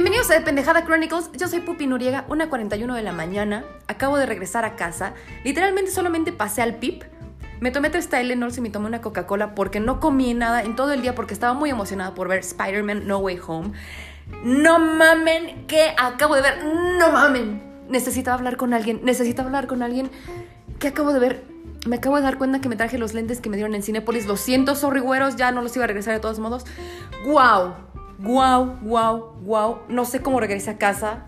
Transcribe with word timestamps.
Bienvenidos 0.00 0.30
a 0.30 0.42
Pendejada 0.42 0.86
Chronicles, 0.86 1.30
yo 1.36 1.46
soy 1.46 1.60
Pupi 1.60 1.86
Noriega, 1.86 2.24
una 2.30 2.48
41 2.48 2.94
de 2.94 3.02
la 3.02 3.12
mañana, 3.12 3.66
acabo 3.86 4.16
de 4.16 4.24
regresar 4.24 4.64
a 4.64 4.74
casa, 4.74 5.12
literalmente 5.44 5.90
solamente 5.90 6.32
pasé 6.32 6.62
al 6.62 6.76
PIP, 6.76 7.02
me 7.60 7.70
tomé 7.70 7.90
tres 7.90 8.08
Tylenol 8.08 8.50
y 8.56 8.60
me 8.62 8.70
tomé 8.70 8.86
una 8.86 9.02
Coca-Cola 9.02 9.54
porque 9.54 9.78
no 9.78 10.00
comí 10.00 10.32
nada 10.32 10.62
en 10.62 10.74
todo 10.74 10.94
el 10.94 11.02
día 11.02 11.14
porque 11.14 11.34
estaba 11.34 11.52
muy 11.52 11.68
emocionada 11.68 12.14
por 12.14 12.28
ver 12.28 12.38
Spider-Man 12.38 13.06
No 13.06 13.18
Way 13.18 13.40
Home. 13.46 13.72
No 14.42 14.78
mamen, 14.78 15.66
que 15.66 15.94
acabo 15.98 16.34
de 16.34 16.40
ver, 16.40 16.64
no 16.64 17.12
mamen. 17.12 17.62
Necesitaba 17.90 18.38
hablar 18.38 18.56
con 18.56 18.72
alguien, 18.72 19.00
necesitaba 19.02 19.48
hablar 19.48 19.66
con 19.66 19.82
alguien 19.82 20.10
que 20.78 20.88
acabo 20.88 21.12
de 21.12 21.20
ver. 21.20 21.44
Me 21.86 21.96
acabo 21.96 22.16
de 22.16 22.22
dar 22.22 22.38
cuenta 22.38 22.62
que 22.62 22.70
me 22.70 22.76
traje 22.76 22.96
los 22.96 23.12
lentes 23.12 23.42
que 23.42 23.50
me 23.50 23.56
dieron 23.58 23.74
en 23.74 23.82
Cinepolis. 23.82 24.24
Lo 24.24 24.38
siento, 24.38 24.76
sorry 24.76 25.00
güeros, 25.00 25.36
ya 25.36 25.52
no 25.52 25.60
los 25.60 25.76
iba 25.76 25.84
a 25.84 25.88
regresar 25.88 26.14
de 26.14 26.20
todos 26.20 26.38
modos. 26.38 26.64
¡Wow! 27.26 27.89
¡Wow! 28.20 28.78
¡Wow! 28.82 29.34
¡Wow! 29.42 29.78
No 29.88 30.04
sé 30.04 30.20
cómo 30.20 30.40
regresé 30.40 30.70
a 30.70 30.78
casa. 30.78 31.26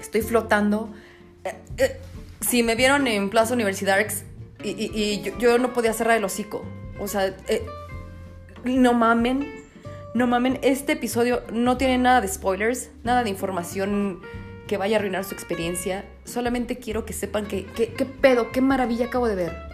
Estoy 0.00 0.22
flotando. 0.22 0.92
Eh, 1.44 1.54
eh, 1.78 2.00
si 2.40 2.62
me 2.62 2.74
vieron 2.74 3.06
en 3.06 3.30
Plaza 3.30 3.54
Universidad 3.54 3.98
y, 4.62 5.22
yo, 5.38 5.58
no 5.58 5.72
podía 5.72 5.92
cerrar 5.92 6.16
el 6.16 6.24
hocico. 6.24 6.64
O 6.98 7.06
sea, 7.06 7.26
eh, 7.26 7.64
no 8.64 8.94
mamen. 8.94 9.66
No 10.14 10.26
mamen, 10.26 10.58
este 10.62 10.92
episodio 10.92 11.42
no 11.52 11.76
tiene 11.76 11.98
nada 11.98 12.20
de 12.20 12.28
spoilers, 12.28 12.90
nada 13.04 13.22
de 13.22 13.30
información 13.30 14.20
que 14.66 14.76
vaya 14.76 14.96
a 14.96 14.98
arruinar 14.98 15.24
su 15.24 15.34
experiencia. 15.34 16.04
Solamente 16.24 16.78
quiero 16.78 17.04
que 17.04 17.12
sepan 17.12 17.46
que, 17.46 17.66
qué 17.66 18.06
pedo, 18.06 18.50
qué 18.50 18.60
maravilla 18.60 19.06
acabo 19.06 19.28
de 19.28 19.36
ver. 19.36 19.67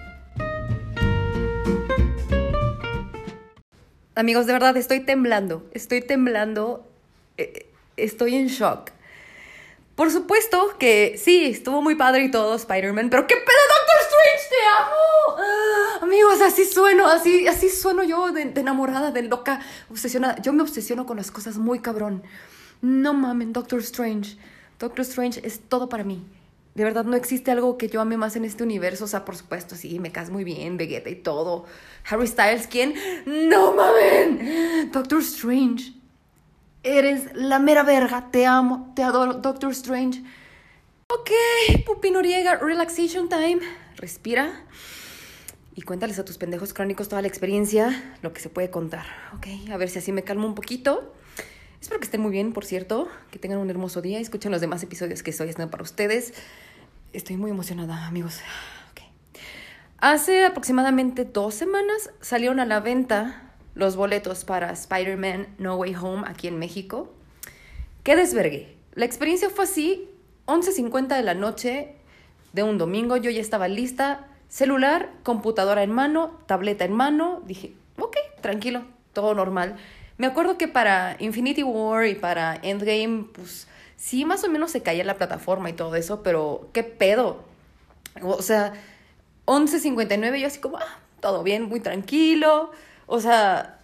Amigos, 4.17 4.47
de 4.47 4.53
verdad 4.53 4.77
estoy 4.77 5.01
temblando, 5.01 5.69
estoy 5.73 6.01
temblando, 6.01 6.87
eh, 7.37 7.69
estoy 7.97 8.37
en 8.37 8.47
shock. 8.47 8.93
Por 9.97 10.13
supuesto 10.13 10.77
que 10.79 11.17
sí, 11.19 11.47
estuvo 11.47 11.83
muy 11.83 11.97
padre 11.97 12.25
y 12.25 12.31
todo 12.31 12.55
Spider-Man, 12.55 13.11
pero 13.11 13.27
qué 13.27 13.35
pedo 13.35 13.57
Doctor 13.75 14.01
Strange, 14.03 14.49
te 14.51 14.57
amo. 14.79 16.03
Amigos, 16.03 16.41
así 16.43 16.65
sueno, 16.65 17.07
así, 17.09 17.49
así 17.49 17.69
sueno 17.69 18.05
yo 18.05 18.31
de, 18.31 18.45
de, 18.47 18.61
enamorada, 18.61 19.11
de 19.11 19.23
loca, 19.23 19.61
obsesionada. 19.91 20.41
Yo 20.43 20.53
me 20.53 20.63
obsesiono 20.63 21.07
con 21.07 21.17
las 21.17 21.33
cosas 21.33 21.59
muy 21.59 21.81
cabrón. 21.81 22.23
No 22.83 23.15
mamen, 23.15 23.53
Doctor 23.53 23.81
Strange. 23.81 24.37
Doctor 24.79 25.01
Strange 25.01 25.41
es 25.45 25.61
todo 25.61 25.89
para 25.89 26.05
mí. 26.05 26.25
De 26.75 26.83
verdad, 26.83 27.05
no 27.05 27.17
existe 27.17 27.53
algo 27.53 27.79
que 27.79 27.89
yo 27.89 28.01
ame 28.01 28.17
más 28.17 28.35
en 28.35 28.45
este 28.45 28.65
universo. 28.65 29.05
O 29.05 29.09
sea, 29.09 29.25
por 29.25 29.37
supuesto, 29.37 29.77
sí, 29.77 30.01
me 30.01 30.11
caes 30.11 30.31
muy 30.31 30.43
bien, 30.43 30.77
Vegeta 30.77 31.09
y 31.09 31.15
todo. 31.15 31.67
Harry 32.09 32.27
Styles, 32.27 32.67
¿quién? 32.67 32.95
¡No 33.27 33.75
mamen! 33.75 34.91
Doctor 34.91 35.21
Strange. 35.21 35.95
Eres 36.83 37.35
la 37.35 37.61
mera 37.61 37.85
verga. 37.85 38.31
Te 38.31 38.45
amo, 38.45 38.93
te 38.97 39.03
adoro, 39.03 39.35
Doctor 39.35 39.71
Strange. 39.71 40.23
Ok, 41.09 41.31
Pupi 41.87 42.11
Noriega, 42.11 42.57
relaxation 42.57 43.29
time. 43.29 43.61
Respira. 43.97 44.65
Y 45.77 45.83
cuéntales 45.83 46.19
a 46.19 46.25
tus 46.25 46.39
pendejos 46.39 46.75
crónicos 46.75 47.09
toda 47.09 47.23
la 47.23 47.29
experiencia, 47.29 48.17
lo 48.23 48.33
que 48.33 48.41
se 48.41 48.49
puede 48.49 48.71
contar. 48.71 49.05
Ok, 49.37 49.47
a 49.71 49.77
ver 49.77 49.89
si 49.89 49.99
así 49.99 50.13
me 50.13 50.23
calmo 50.23 50.47
un 50.47 50.55
poquito. 50.55 51.15
Espero 51.85 52.01
que 52.01 52.07
estén 52.07 52.23
muy 52.23 52.33
bien, 52.33 52.55
por 52.55 52.65
cierto, 52.65 53.09
que 53.31 53.39
tengan 53.39 53.59
un 53.59 53.69
hermoso 53.69 54.01
día. 54.01 54.19
Escuchen 54.19 54.51
los 54.51 54.63
demás 54.63 54.83
episodios 54.83 55.23
que 55.23 55.29
estoy 55.29 55.51
haciendo 55.51 55.71
para 55.71 55.83
ustedes. 55.83 56.33
Estoy 57.13 57.37
muy 57.37 57.51
emocionada, 57.51 58.07
amigos. 58.07 58.41
Okay. 58.93 59.09
Hace 59.99 60.47
aproximadamente 60.47 61.27
dos 61.27 61.53
semanas 61.55 62.11
salieron 62.23 62.59
a 62.59 62.65
la 62.65 62.81
venta 62.81 63.53
los 63.75 63.97
boletos 63.97 64.47
para 64.47 64.73
Spider-Man 64.73 65.49
No 65.59 65.77
Way 65.77 65.95
Home 65.97 66.23
aquí 66.27 66.49
en 66.49 66.59
México. 66.59 67.13
¡Qué 68.03 68.17
desvergue! 68.17 68.75
La 68.95 69.05
experiencia 69.05 69.51
fue 69.51 69.65
así, 69.65 70.09
11.50 70.47 71.15
de 71.15 71.23
la 71.23 71.35
noche 71.35 71.97
de 72.55 72.63
un 72.63 72.79
domingo. 72.79 73.19
Yo 73.19 73.31
ya 73.31 73.43
estaba 73.43 73.69
lista, 73.69 74.29
celular, 74.49 75.11
computadora 75.23 75.83
en 75.83 75.93
mano, 75.93 76.41
tableta 76.47 76.87
en 76.87 76.95
mano. 76.95 77.43
Dije, 77.45 77.75
ok, 77.99 78.17
tranquilo, 78.41 78.87
todo 79.13 79.35
normal. 79.35 79.77
Me 80.17 80.27
acuerdo 80.27 80.59
que 80.59 80.69
para 80.69 81.17
Infinity 81.19 81.63
War 81.63 82.07
y 82.07 82.15
para 82.15 82.57
Endgame, 82.63 83.27
pues 83.33 83.67
sí, 83.97 84.25
más 84.25 84.45
o 84.45 84.49
menos 84.49 84.71
se 84.71 84.83
caía 84.83 85.05
la 85.05 85.17
plataforma 85.17 85.71
y 85.71 85.73
todo 85.73 85.97
eso, 85.97 86.23
pero 86.23 86.69
qué 86.73 86.85
pedo. 86.85 87.45
O 88.23 88.43
sea, 88.43 88.75
11.59 89.47 90.39
yo 90.39 90.47
así 90.47 90.61
como, 90.61 90.79
ah, 90.79 90.99
todo 91.21 91.43
bien, 91.43 91.65
muy 91.65 91.81
tranquilo. 91.81 92.71
O 93.07 93.21
sea, 93.21 93.81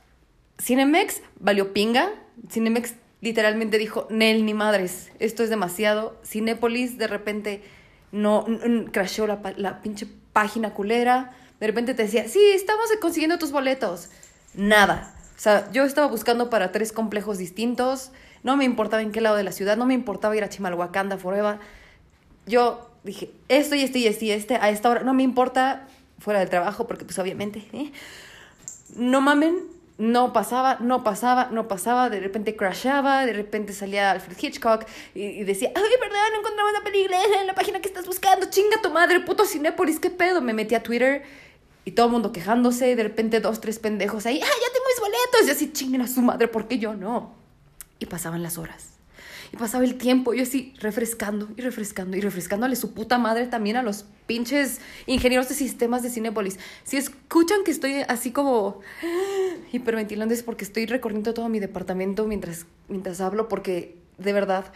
Cinemex 0.61 1.23
valió 1.41 1.73
pinga. 1.73 2.11
Cinemex 2.49 2.95
literalmente 3.21 3.79
dijo, 3.79 4.07
Nel, 4.11 4.45
ni 4.45 4.55
madres, 4.55 5.11
esto 5.19 5.43
es 5.43 5.51
demasiado. 5.51 6.17
Cinépolis 6.25 6.97
de 6.97 7.09
repente 7.09 7.63
no, 8.13 8.47
crashó 8.93 9.27
la, 9.27 9.41
la 9.57 9.83
pinche 9.83 10.07
página 10.33 10.75
culera. 10.75 11.33
De 11.59 11.67
repente 11.67 11.95
te 11.95 12.05
decía, 12.05 12.29
sí, 12.29 12.41
estamos 12.55 12.87
consiguiendo 13.01 13.39
tus 13.39 13.51
boletos. 13.51 14.11
Nada. 14.55 15.20
O 15.41 15.43
sea, 15.43 15.73
yo 15.73 15.85
estaba 15.85 16.07
buscando 16.07 16.51
para 16.51 16.71
tres 16.71 16.93
complejos 16.93 17.39
distintos, 17.39 18.11
no 18.43 18.59
me 18.59 18.67
importaba 18.67 19.01
en 19.01 19.11
qué 19.11 19.23
lado 19.23 19.37
de 19.37 19.43
la 19.43 19.53
ciudad, 19.53 19.79
no 19.79 19.87
me 19.87 19.95
importaba 19.95 20.37
ir 20.37 20.45
a 20.45 20.51
Chimalhuacanda 20.51 21.17
forever. 21.17 21.57
Yo 22.45 22.91
dije, 23.05 23.31
esto 23.49 23.75
y 23.75 23.81
este 23.81 24.01
y 24.01 24.07
este 24.07 24.25
y 24.27 24.33
este, 24.33 24.57
a 24.57 24.69
esta 24.69 24.91
hora, 24.91 25.03
no 25.03 25.15
me 25.15 25.23
importa 25.23 25.89
fuera 26.19 26.41
del 26.41 26.51
trabajo, 26.51 26.87
porque 26.87 27.07
pues 27.07 27.19
obviamente, 27.19 27.67
¿eh? 27.73 27.91
no 28.97 29.23
mamen, 29.23 29.61
no 29.97 30.35
pasaba, 30.35 30.77
no 30.79 31.03
pasaba, 31.05 31.49
no 31.51 31.69
pasaba, 31.69 32.11
de 32.11 32.21
repente 32.21 32.55
crashaba, 32.55 33.25
de 33.25 33.33
repente 33.33 33.73
salía 33.73 34.11
Alfred 34.11 34.37
Hitchcock 34.39 34.85
y, 35.15 35.45
decía, 35.45 35.73
ay, 35.75 35.83
verdad, 36.03 36.21
no 36.35 36.41
encontramos 36.41 36.73
la 36.75 36.85
película 36.85 37.17
en 37.41 37.47
la 37.47 37.55
página 37.55 37.81
que 37.81 37.89
estás 37.89 38.05
buscando, 38.05 38.51
chinga 38.51 38.83
tu 38.83 38.91
madre, 38.91 39.21
puto 39.21 39.47
Cinépolis, 39.47 40.01
qué 40.01 40.11
pedo, 40.11 40.43
me 40.43 40.53
metí 40.53 40.75
a 40.75 40.83
Twitter 40.83 41.23
y 41.85 41.93
todo 41.93 42.07
el 42.07 42.13
mundo 42.13 42.33
quejándose, 42.33 42.95
de 42.97 43.03
repente 43.03 43.41
dos, 43.41 43.61
tres 43.61 43.79
pendejos 43.79 44.27
ahí, 44.27 44.41
ah, 44.43 44.47
ya 44.47 44.73
tengo 44.73 44.87
mis 44.89 45.01
boletos, 45.01 45.49
y 45.49 45.51
así 45.51 45.73
chinguen 45.73 46.03
a 46.03 46.09
su 46.09 46.23
madre, 46.23 46.49
¿por 46.49 46.69
qué 46.69 46.79
yo 46.79 46.95
no? 46.95 47.35
Y 47.99 48.07
pasaban 48.07 48.43
las 48.43 48.59
horas. 48.59 48.91
Y 49.53 49.57
pasaba 49.57 49.83
el 49.83 49.97
tiempo, 49.97 50.33
yo 50.33 50.45
así 50.45 50.75
refrescando 50.79 51.49
y 51.57 51.63
refrescando 51.63 52.17
y 52.17 52.21
refrescándole 52.21 52.77
su 52.77 52.95
puta 52.95 53.19
madre 53.19 53.47
también 53.49 53.77
a 53.77 53.83
los 53.83 54.05
pinches 54.27 54.81
ingenieros 55.07 55.49
de 55.49 55.57
sistemas 55.57 56.05
de 56.05 56.11
Cinepolis. 56.11 56.59
Si 56.85 56.97
escuchan 56.97 57.65
que 57.65 57.73
estoy 57.73 58.05
así 58.07 58.31
como 58.31 58.81
hiperventilando 59.73 60.33
es 60.33 60.45
porque 60.45 60.65
estoy 60.65 60.87
recorriendo 60.87 61.35
todo 61.35 61.49
mi 61.49 61.59
departamento 61.59 62.27
mientras, 62.27 62.67
mientras 62.89 63.21
hablo, 63.21 63.49
porque 63.49 63.97
de 64.19 64.33
verdad 64.33 64.67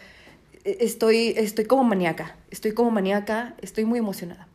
estoy, 0.65 1.35
estoy 1.37 1.67
como 1.67 1.85
maníaca, 1.85 2.37
estoy 2.51 2.73
como 2.73 2.91
maníaca, 2.91 3.55
estoy 3.61 3.85
muy 3.85 4.01
emocionada. 4.01 4.49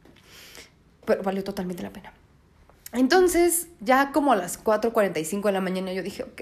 Pero 1.05 1.23
valió 1.23 1.45
totalmente 1.45 1.81
la 1.81 1.91
pena. 1.91 2.13
Entonces, 2.94 3.67
ya 3.79 4.11
como 4.11 4.31
a 4.31 4.35
las 4.35 4.63
4.45 4.63 5.44
de 5.44 5.51
la 5.51 5.61
mañana 5.61 5.94
yo 5.94 6.01
dije, 6.01 6.23
ok, 6.23 6.41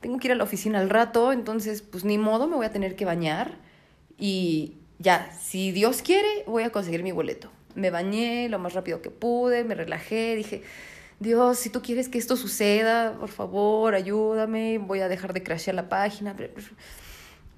tengo 0.00 0.18
que 0.18 0.28
ir 0.28 0.32
a 0.32 0.36
la 0.36 0.44
oficina 0.44 0.78
al 0.78 0.90
rato, 0.90 1.32
entonces 1.32 1.82
pues 1.82 2.04
ni 2.04 2.18
modo, 2.18 2.46
me 2.46 2.56
voy 2.56 2.66
a 2.66 2.72
tener 2.72 2.94
que 2.94 3.04
bañar 3.04 3.58
y 4.18 4.74
ya, 4.98 5.32
si 5.40 5.72
Dios 5.72 6.02
quiere, 6.02 6.28
voy 6.46 6.62
a 6.62 6.70
conseguir 6.70 7.02
mi 7.02 7.12
boleto. 7.12 7.50
Me 7.74 7.90
bañé 7.90 8.48
lo 8.48 8.58
más 8.58 8.74
rápido 8.74 9.02
que 9.02 9.10
pude, 9.10 9.64
me 9.64 9.74
relajé, 9.74 10.36
dije, 10.36 10.62
Dios, 11.18 11.58
si 11.58 11.70
tú 11.70 11.82
quieres 11.82 12.08
que 12.08 12.18
esto 12.18 12.36
suceda, 12.36 13.16
por 13.18 13.30
favor, 13.30 13.94
ayúdame, 13.94 14.78
voy 14.78 15.00
a 15.00 15.08
dejar 15.08 15.32
de 15.32 15.42
crashear 15.42 15.74
la 15.74 15.88
página. 15.88 16.36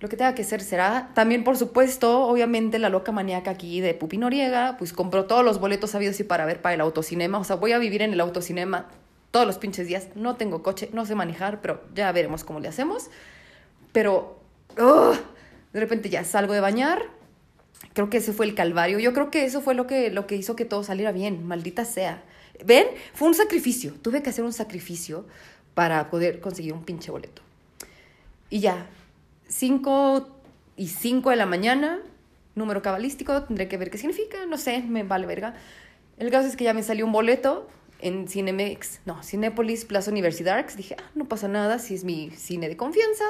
Lo 0.01 0.09
que 0.09 0.17
tenga 0.17 0.35
que 0.35 0.45
ser 0.45 0.61
será. 0.61 1.11
También, 1.15 1.43
por 1.43 1.57
supuesto, 1.57 2.27
obviamente, 2.27 2.79
la 2.79 2.91
loca 2.91 3.13
maníaca 3.13 3.51
aquí 3.51 3.81
de 3.81 3.95
Pupi 3.95 4.19
Noriega, 4.19 4.77
pues 4.79 4.93
compró 4.93 5.25
todos 5.25 5.45
los 5.45 5.59
boletos 5.59 5.91
sabidos 5.91 6.21
y 6.21 6.25
para 6.25 6.45
ver 6.45 6.61
para 6.61 6.75
el 6.75 6.81
autocinema. 6.83 7.39
O 7.39 7.45
sea, 7.45 7.57
voy 7.57 7.73
a 7.73 7.79
vivir 7.79 8.03
en 8.03 8.13
el 8.13 8.21
autocinema 8.21 8.89
todos 9.31 9.47
los 9.47 9.57
pinches 9.57 9.87
días. 9.87 10.09
No 10.15 10.37
tengo 10.37 10.63
coche, 10.63 10.91
no 10.93 11.07
sé 11.07 11.15
manejar, 11.15 11.63
pero 11.63 11.83
ya 11.95 12.13
veremos 12.13 12.45
cómo 12.45 12.61
le 12.61 12.69
hacemos. 12.69 13.09
Pero, 13.93 14.39
de 14.77 15.81
repente 15.81 16.11
ya 16.11 16.25
salgo 16.25 16.53
de 16.53 16.61
bañar. 16.61 17.03
Creo 17.95 18.11
que 18.11 18.19
ese 18.19 18.35
fue 18.35 18.45
el 18.45 18.55
calvario. 18.55 18.99
Yo 18.99 19.15
creo 19.15 19.31
que 19.31 19.47
eso 19.47 19.63
fue 19.63 19.75
lo 19.75 19.87
que, 19.87 20.11
lo 20.11 20.27
que 20.27 20.37
hizo 20.37 20.57
que 20.57 20.67
todo 20.67 20.85
saliera 20.85 21.13
bien. 21.13 21.47
Maldita 21.47 21.87
sea. 21.87 22.23
¿Ven? 22.65 22.87
Fue 23.15 23.29
un 23.29 23.35
sacrificio. 23.35 23.95
Tuve 24.03 24.23
que 24.23 24.29
hacer 24.29 24.45
un 24.45 24.53
sacrificio 24.53 25.27
para 25.73 26.11
poder 26.11 26.41
conseguir 26.41 26.75
un 26.75 26.85
pinche 26.85 27.11
boleto. 27.11 27.41
Y 28.51 28.61
ya, 28.61 28.87
5 29.57 30.29
y 30.77 30.89
5 30.89 31.31
de 31.31 31.37
la 31.37 31.47
mañana, 31.47 32.01
número 32.55 32.83
cabalístico, 32.83 33.45
tendré 33.45 33.69
que 33.69 33.79
ver 33.79 33.91
qué 33.91 33.97
significa, 33.97 34.45
no 34.45 34.59
sé, 34.59 34.83
me 34.83 35.03
vale 35.03 35.27
verga. 35.27 35.55
El 36.19 36.31
caso 36.31 36.47
es 36.47 36.57
que 36.57 36.65
ya 36.65 36.75
me 36.75 36.83
salió 36.83 37.07
un 37.07 37.13
boleto 37.13 37.67
en 38.01 38.29
Cinemex, 38.29 39.01
no, 39.07 39.23
Cinépolis 39.23 39.87
Plaza 39.87 40.11
Universidad. 40.11 40.63
Dije, 40.77 40.97
ah, 40.99 41.11
no 41.15 41.25
pasa 41.25 41.49
nada, 41.49 41.79
si 41.79 41.95
es 41.95 42.05
mi 42.05 42.31
cine 42.33 42.69
de 42.69 42.77
confianza, 42.77 43.25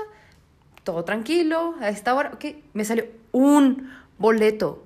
todo 0.83 1.05
tranquilo, 1.05 1.77
a 1.81 1.91
esta 1.91 2.13
hora, 2.13 2.33
ok, 2.35 2.45
me 2.73 2.85
salió 2.85 3.07
un 3.31 3.89
boleto. 4.19 4.83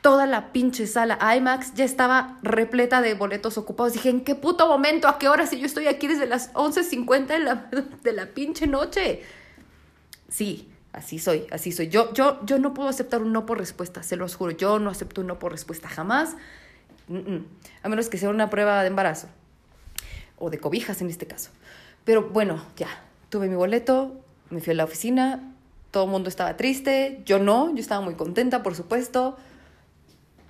Toda 0.00 0.26
la 0.26 0.52
pinche 0.52 0.88
sala 0.88 1.18
IMAX 1.36 1.74
ya 1.74 1.84
estaba 1.84 2.38
repleta 2.42 3.00
de 3.00 3.14
boletos 3.14 3.58
ocupados. 3.58 3.92
Dije, 3.92 4.10
¿en 4.10 4.22
qué 4.22 4.34
puto 4.34 4.66
momento? 4.66 5.06
¿A 5.06 5.18
qué 5.18 5.28
hora? 5.28 5.46
Si 5.46 5.60
yo 5.60 5.66
estoy 5.66 5.86
aquí 5.86 6.08
desde 6.08 6.26
las 6.26 6.52
11.50 6.54 7.26
de 7.26 7.38
la, 7.38 7.70
de 8.02 8.12
la 8.12 8.26
pinche 8.26 8.66
noche. 8.66 9.22
Sí, 10.28 10.68
Así 10.92 11.18
soy, 11.18 11.46
así 11.50 11.70
soy. 11.70 11.88
Yo, 11.88 12.12
yo, 12.14 12.44
yo 12.44 12.58
no 12.58 12.72
puedo 12.74 12.88
aceptar 12.88 13.22
un 13.22 13.32
no 13.32 13.46
por 13.46 13.58
respuesta, 13.58 14.02
se 14.02 14.16
los 14.16 14.34
juro. 14.34 14.52
Yo 14.52 14.78
no 14.78 14.90
acepto 14.90 15.20
un 15.20 15.26
no 15.26 15.38
por 15.38 15.52
respuesta 15.52 15.88
jamás. 15.88 16.34
A 17.82 17.88
menos 17.88 18.08
que 18.08 18.18
sea 18.18 18.30
una 18.30 18.50
prueba 18.50 18.82
de 18.82 18.88
embarazo. 18.88 19.28
O 20.38 20.50
de 20.50 20.58
cobijas 20.58 21.00
en 21.02 21.10
este 21.10 21.26
caso. 21.26 21.50
Pero 22.04 22.30
bueno, 22.30 22.64
ya. 22.76 22.88
Tuve 23.28 23.48
mi 23.48 23.54
boleto, 23.54 24.16
me 24.48 24.60
fui 24.60 24.72
a 24.72 24.76
la 24.76 24.84
oficina, 24.84 25.52
todo 25.90 26.04
el 26.04 26.10
mundo 26.10 26.30
estaba 26.30 26.56
triste, 26.56 27.20
yo 27.26 27.38
no, 27.38 27.74
yo 27.74 27.80
estaba 27.80 28.00
muy 28.00 28.14
contenta, 28.14 28.62
por 28.62 28.74
supuesto. 28.74 29.36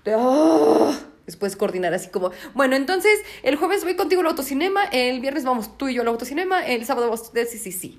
¡Ah! 0.07 0.97
Después 1.27 1.57
coordinar 1.57 1.93
así 1.93 2.09
como, 2.09 2.31
bueno, 2.55 2.77
entonces 2.77 3.21
el 3.43 3.57
jueves 3.57 3.83
voy 3.83 3.97
contigo 3.97 4.21
al 4.21 4.29
autocinema, 4.29 4.85
el 4.85 5.21
viernes 5.21 5.45
vamos 5.45 5.77
tú 5.77 5.89
y 5.89 5.95
yo 5.95 6.03
al 6.03 6.09
autocinema, 6.09 6.65
el 6.65 6.87
sábado 6.87 7.11
vamos, 7.11 7.33
sí, 7.35 7.59
sí, 7.59 7.73
sí. 7.73 7.99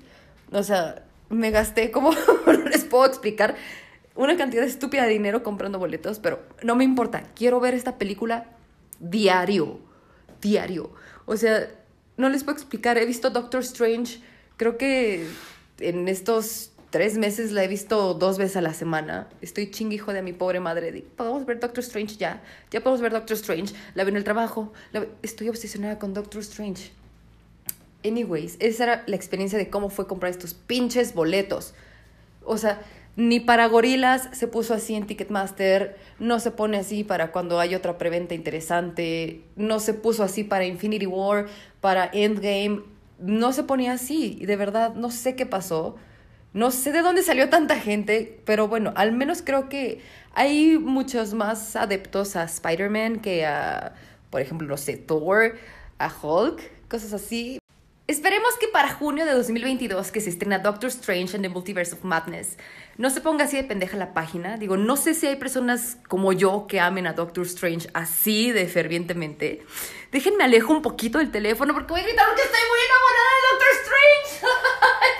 O 0.50 0.62
sea, 0.62 1.04
me 1.30 1.50
gasté 1.50 1.90
como, 1.90 2.12
no 2.46 2.52
les 2.52 2.84
puedo 2.84 3.06
explicar, 3.06 3.56
una 4.14 4.36
cantidad 4.36 4.64
estúpida 4.64 5.04
de 5.04 5.10
dinero 5.10 5.42
comprando 5.42 5.78
boletos, 5.78 6.18
pero 6.18 6.42
no 6.62 6.76
me 6.76 6.84
importa, 6.84 7.22
quiero 7.34 7.60
ver 7.60 7.72
esta 7.72 7.96
película 7.96 8.46
diario, 8.98 9.80
diario. 10.42 10.92
O 11.24 11.36
sea, 11.36 11.70
no 12.16 12.28
les 12.28 12.44
puedo 12.44 12.58
explicar, 12.58 12.98
he 12.98 13.06
visto 13.06 13.30
Doctor 13.30 13.62
Strange, 13.62 14.20
creo 14.58 14.76
que 14.76 15.26
en 15.78 16.08
estos 16.08 16.72
tres 16.90 17.16
meses 17.16 17.52
la 17.52 17.64
he 17.64 17.68
visto 17.68 18.14
dos 18.14 18.36
veces 18.36 18.56
a 18.56 18.60
la 18.60 18.74
semana. 18.74 19.28
Estoy 19.40 19.70
chinguijo 19.70 20.12
de 20.12 20.22
mi 20.22 20.32
pobre 20.32 20.60
madre. 20.60 21.04
Podemos 21.16 21.46
ver 21.46 21.60
Doctor 21.60 21.82
Strange 21.82 22.16
ya. 22.16 22.42
Ya 22.70 22.80
podemos 22.82 23.00
ver 23.00 23.12
Doctor 23.12 23.36
Strange. 23.36 23.74
La 23.94 24.04
veo 24.04 24.10
en 24.10 24.16
el 24.16 24.24
trabajo. 24.24 24.72
Estoy 25.22 25.48
obsesionada 25.48 25.98
con 25.98 26.12
Doctor 26.12 26.40
Strange. 26.40 26.90
Anyways, 28.04 28.56
esa 28.60 28.84
era 28.84 29.04
la 29.06 29.16
experiencia 29.16 29.58
de 29.58 29.70
cómo 29.70 29.90
fue 29.90 30.06
comprar 30.06 30.30
estos 30.30 30.54
pinches 30.54 31.14
boletos. 31.14 31.74
O 32.44 32.56
sea, 32.56 32.82
ni 33.16 33.40
para 33.40 33.66
gorilas 33.66 34.28
se 34.32 34.48
puso 34.48 34.74
así 34.74 34.94
en 34.94 35.06
Ticketmaster, 35.06 35.96
no 36.18 36.40
se 36.40 36.50
pone 36.50 36.78
así 36.78 37.04
para 37.04 37.32
cuando 37.32 37.60
hay 37.60 37.74
otra 37.74 37.98
preventa 37.98 38.34
interesante, 38.34 39.42
no 39.56 39.80
se 39.80 39.94
puso 39.94 40.22
así 40.22 40.44
para 40.44 40.64
Infinity 40.64 41.06
War, 41.06 41.46
para 41.80 42.08
Endgame, 42.12 42.82
no 43.18 43.52
se 43.52 43.64
ponía 43.64 43.92
así. 43.92 44.38
Y 44.40 44.46
de 44.46 44.56
verdad, 44.56 44.94
no 44.94 45.10
sé 45.10 45.36
qué 45.36 45.46
pasó 45.46 45.96
no 46.52 46.70
sé 46.72 46.90
de 46.92 47.02
dónde 47.02 47.22
salió 47.22 47.48
tanta 47.48 47.78
gente, 47.78 48.40
pero 48.44 48.66
bueno, 48.66 48.92
al 48.96 49.12
menos 49.12 49.42
creo 49.42 49.68
que 49.68 50.00
hay 50.34 50.78
muchos 50.78 51.32
más 51.32 51.76
adeptos 51.76 52.34
a 52.34 52.44
Spider-Man 52.44 53.20
que 53.20 53.46
a, 53.46 53.94
por 54.30 54.40
ejemplo, 54.40 54.66
no 54.66 54.76
sé, 54.76 54.96
Thor, 54.96 55.56
a 55.98 56.12
Hulk, 56.12 56.88
cosas 56.88 57.12
así. 57.12 57.59
Esperemos 58.10 58.56
que 58.58 58.66
para 58.66 58.92
junio 58.92 59.24
de 59.24 59.30
2022, 59.30 60.10
que 60.10 60.20
se 60.20 60.30
estrena 60.30 60.58
Doctor 60.58 60.90
Strange 60.90 61.36
and 61.36 61.44
the 61.44 61.48
Multiverse 61.48 61.94
of 61.94 62.02
Madness, 62.02 62.56
no 62.98 63.08
se 63.08 63.20
ponga 63.20 63.44
así 63.44 63.56
de 63.56 63.62
pendeja 63.62 63.96
la 63.96 64.14
página. 64.14 64.56
Digo, 64.56 64.76
no 64.76 64.96
sé 64.96 65.14
si 65.14 65.28
hay 65.28 65.36
personas 65.36 65.96
como 66.08 66.32
yo 66.32 66.66
que 66.66 66.80
amen 66.80 67.06
a 67.06 67.12
Doctor 67.12 67.46
Strange 67.46 67.88
así 67.94 68.50
de 68.50 68.66
fervientemente. 68.66 69.64
Déjenme 70.10 70.42
alejo 70.42 70.72
un 70.72 70.82
poquito 70.82 71.18
del 71.18 71.30
teléfono 71.30 71.72
porque 71.72 71.92
voy 71.92 72.00
a 72.00 72.02
gritar 72.02 72.26
que 72.34 72.42
estoy 72.42 72.60
muy 72.68 72.80
enamorada 72.88 73.30
de 73.36 73.46
Doctor 73.52 73.68
Strange. 73.84 74.56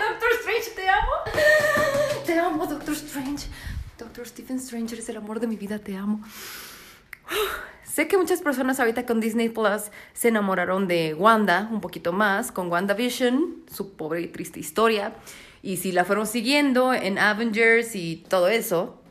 Doctor 0.09 0.31
Strange, 0.41 0.71
te 0.75 0.89
amo. 0.89 2.25
Te 2.25 2.39
amo, 2.39 2.65
Doctor 2.67 2.93
Strange. 2.93 3.47
Doctor 3.97 4.27
Stephen 4.27 4.57
Strange, 4.57 4.95
eres 4.95 5.07
el 5.07 5.15
amor 5.15 5.39
de 5.39 5.47
mi 5.47 5.55
vida, 5.55 5.79
te 5.79 5.95
amo. 5.95 6.21
Sé 7.91 8.07
que 8.07 8.17
muchas 8.17 8.41
personas 8.41 8.79
ahorita 8.79 9.05
con 9.05 9.19
Disney 9.19 9.49
Plus 9.49 9.91
se 10.13 10.29
enamoraron 10.29 10.87
de 10.87 11.13
Wanda 11.13 11.67
un 11.73 11.81
poquito 11.81 12.13
más, 12.13 12.49
con 12.53 12.71
WandaVision, 12.71 13.63
su 13.69 13.97
pobre 13.97 14.21
y 14.21 14.27
triste 14.27 14.61
historia. 14.61 15.13
Y 15.61 15.75
si 15.75 15.91
la 15.91 16.05
fueron 16.05 16.25
siguiendo 16.25 16.93
en 16.93 17.19
Avengers 17.19 17.93
y 17.97 18.23
todo 18.29 18.47
eso, 18.47 19.01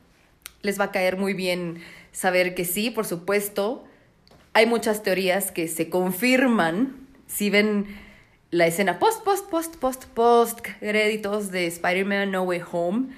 les 0.63 0.81
va 0.81 0.85
a 0.85 0.93
caer 0.93 1.19
muy 1.19 1.35
bien 1.35 1.83
saber 2.13 2.55
que 2.55 2.65
sí, 2.65 2.91
por 2.91 3.05
supuesto. 3.05 3.85
Hay 4.55 4.65
muchas 4.65 5.03
teorías 5.03 5.53
que 5.53 5.69
se 5.69 5.91
confirman 5.91 7.07
si 7.27 7.51
ven 7.51 7.85
la 8.51 8.67
escena 8.67 8.99
post, 8.99 9.23
post, 9.25 9.51
post, 9.51 9.77
post, 9.77 10.05
post, 10.07 10.61
créditos 10.61 11.51
de 11.51 11.67
Spider-Man 11.67 12.31
No 12.31 12.45
Way 12.45 12.63
Home. 12.73 13.09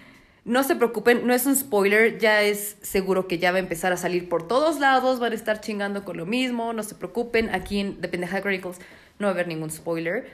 No 0.44 0.64
se 0.64 0.74
preocupen, 0.74 1.24
no 1.24 1.34
es 1.34 1.46
un 1.46 1.54
spoiler, 1.54 2.18
ya 2.18 2.42
es 2.42 2.76
seguro 2.82 3.28
que 3.28 3.38
ya 3.38 3.52
va 3.52 3.58
a 3.58 3.60
empezar 3.60 3.92
a 3.92 3.96
salir 3.96 4.28
por 4.28 4.48
todos 4.48 4.80
lados, 4.80 5.20
van 5.20 5.30
a 5.30 5.36
estar 5.36 5.60
chingando 5.60 6.04
con 6.04 6.16
lo 6.16 6.26
mismo, 6.26 6.72
no 6.72 6.82
se 6.82 6.96
preocupen, 6.96 7.54
aquí 7.54 7.78
en 7.78 8.00
The 8.00 8.08
Pendeja 8.08 8.40
Chronicles 8.40 8.78
no 9.20 9.26
va 9.26 9.30
a 9.30 9.34
haber 9.34 9.46
ningún 9.46 9.70
spoiler. 9.70 10.28